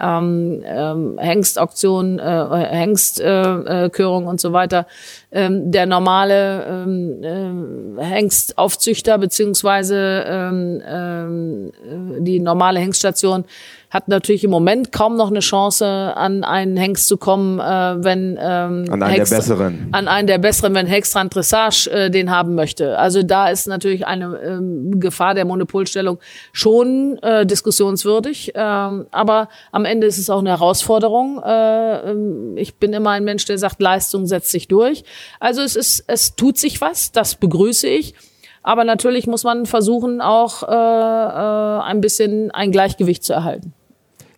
[1.18, 4.86] Hengstauktion, äh, Hengstkörung und so weiter.
[5.32, 7.61] Der normale
[7.98, 11.72] Hengstaufzüchter beziehungsweise ähm, ähm,
[12.18, 13.44] äh, die normale Hengststation
[13.92, 17.62] hat natürlich im Moment kaum noch eine Chance, an einen Hengst zu kommen, äh,
[18.02, 22.08] wenn ähm, an einen Hengst, der besseren, an einen der besseren, wenn Hengstrand Dressage äh,
[22.08, 22.98] den haben möchte.
[22.98, 26.18] Also da ist natürlich eine ähm, Gefahr der Monopolstellung
[26.52, 31.42] schon äh, diskussionswürdig, ähm, aber am Ende ist es auch eine Herausforderung.
[31.44, 35.04] Äh, ähm, ich bin immer ein Mensch, der sagt, Leistung setzt sich durch.
[35.38, 38.14] Also es ist, es tut sich was, das begrüße ich.
[38.62, 43.74] Aber natürlich muss man versuchen, auch äh, äh, ein bisschen ein Gleichgewicht zu erhalten.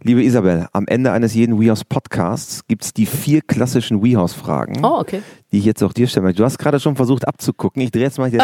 [0.06, 4.84] Liebe Isabel, am Ende eines jeden WeHouse Podcasts gibt es die vier klassischen WeHouse Fragen,
[4.84, 5.22] oh, okay.
[5.50, 6.42] die ich jetzt auch dir stellen möchte.
[6.42, 7.80] Du hast gerade schon versucht abzugucken.
[7.80, 8.42] Ich drehe jetzt mal den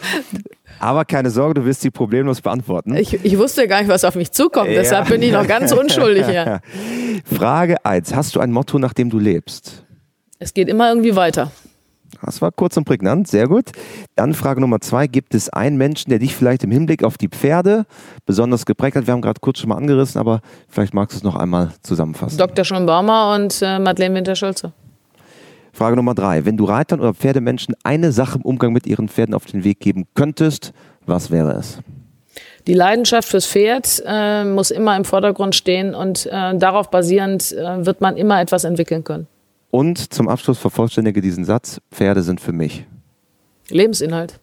[0.80, 2.94] Aber keine Sorge, du wirst sie problemlos beantworten.
[2.96, 4.68] Ich, ich wusste gar nicht, was auf mich zukommt.
[4.68, 4.82] Ja.
[4.82, 6.60] Deshalb bin ich noch ganz unschuldig hier.
[7.34, 8.14] Frage 1.
[8.14, 9.86] Hast du ein Motto, nach dem du lebst?
[10.38, 11.50] Es geht immer irgendwie weiter.
[12.22, 13.70] Das war kurz und prägnant, sehr gut.
[14.16, 17.28] Dann Frage Nummer zwei: Gibt es einen Menschen, der dich vielleicht im Hinblick auf die
[17.28, 17.86] Pferde
[18.26, 19.06] besonders geprägt hat?
[19.06, 22.38] Wir haben gerade kurz schon mal angerissen, aber vielleicht magst du es noch einmal zusammenfassen.
[22.38, 22.64] Dr.
[22.64, 24.72] Sean Baumer und äh, Madeleine Winter-Schulze.
[25.72, 29.34] Frage Nummer drei: Wenn du Reitern oder Pferdemenschen eine Sache im Umgang mit ihren Pferden
[29.34, 30.72] auf den Weg geben könntest,
[31.06, 31.78] was wäre es?
[32.66, 37.84] Die Leidenschaft fürs Pferd äh, muss immer im Vordergrund stehen und äh, darauf basierend äh,
[37.84, 39.26] wird man immer etwas entwickeln können.
[39.74, 42.86] Und zum Abschluss vervollständige diesen Satz, Pferde sind für mich.
[43.70, 44.38] Lebensinhalt.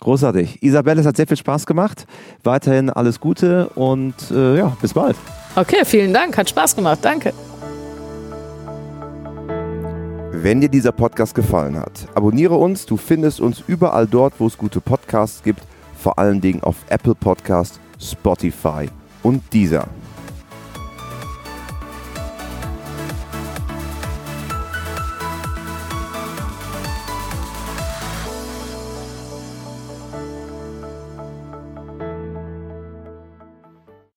[0.00, 0.62] Großartig.
[0.62, 2.06] Isabelle, es hat sehr viel Spaß gemacht.
[2.42, 5.14] Weiterhin alles Gute und äh, ja, bis bald.
[5.56, 6.38] Okay, vielen Dank.
[6.38, 7.00] Hat Spaß gemacht.
[7.02, 7.34] Danke.
[10.30, 12.86] Wenn dir dieser Podcast gefallen hat, abonniere uns.
[12.86, 15.60] Du findest uns überall dort, wo es gute Podcasts gibt.
[15.98, 18.88] Vor allen Dingen auf Apple Podcast, Spotify
[19.22, 19.86] und dieser.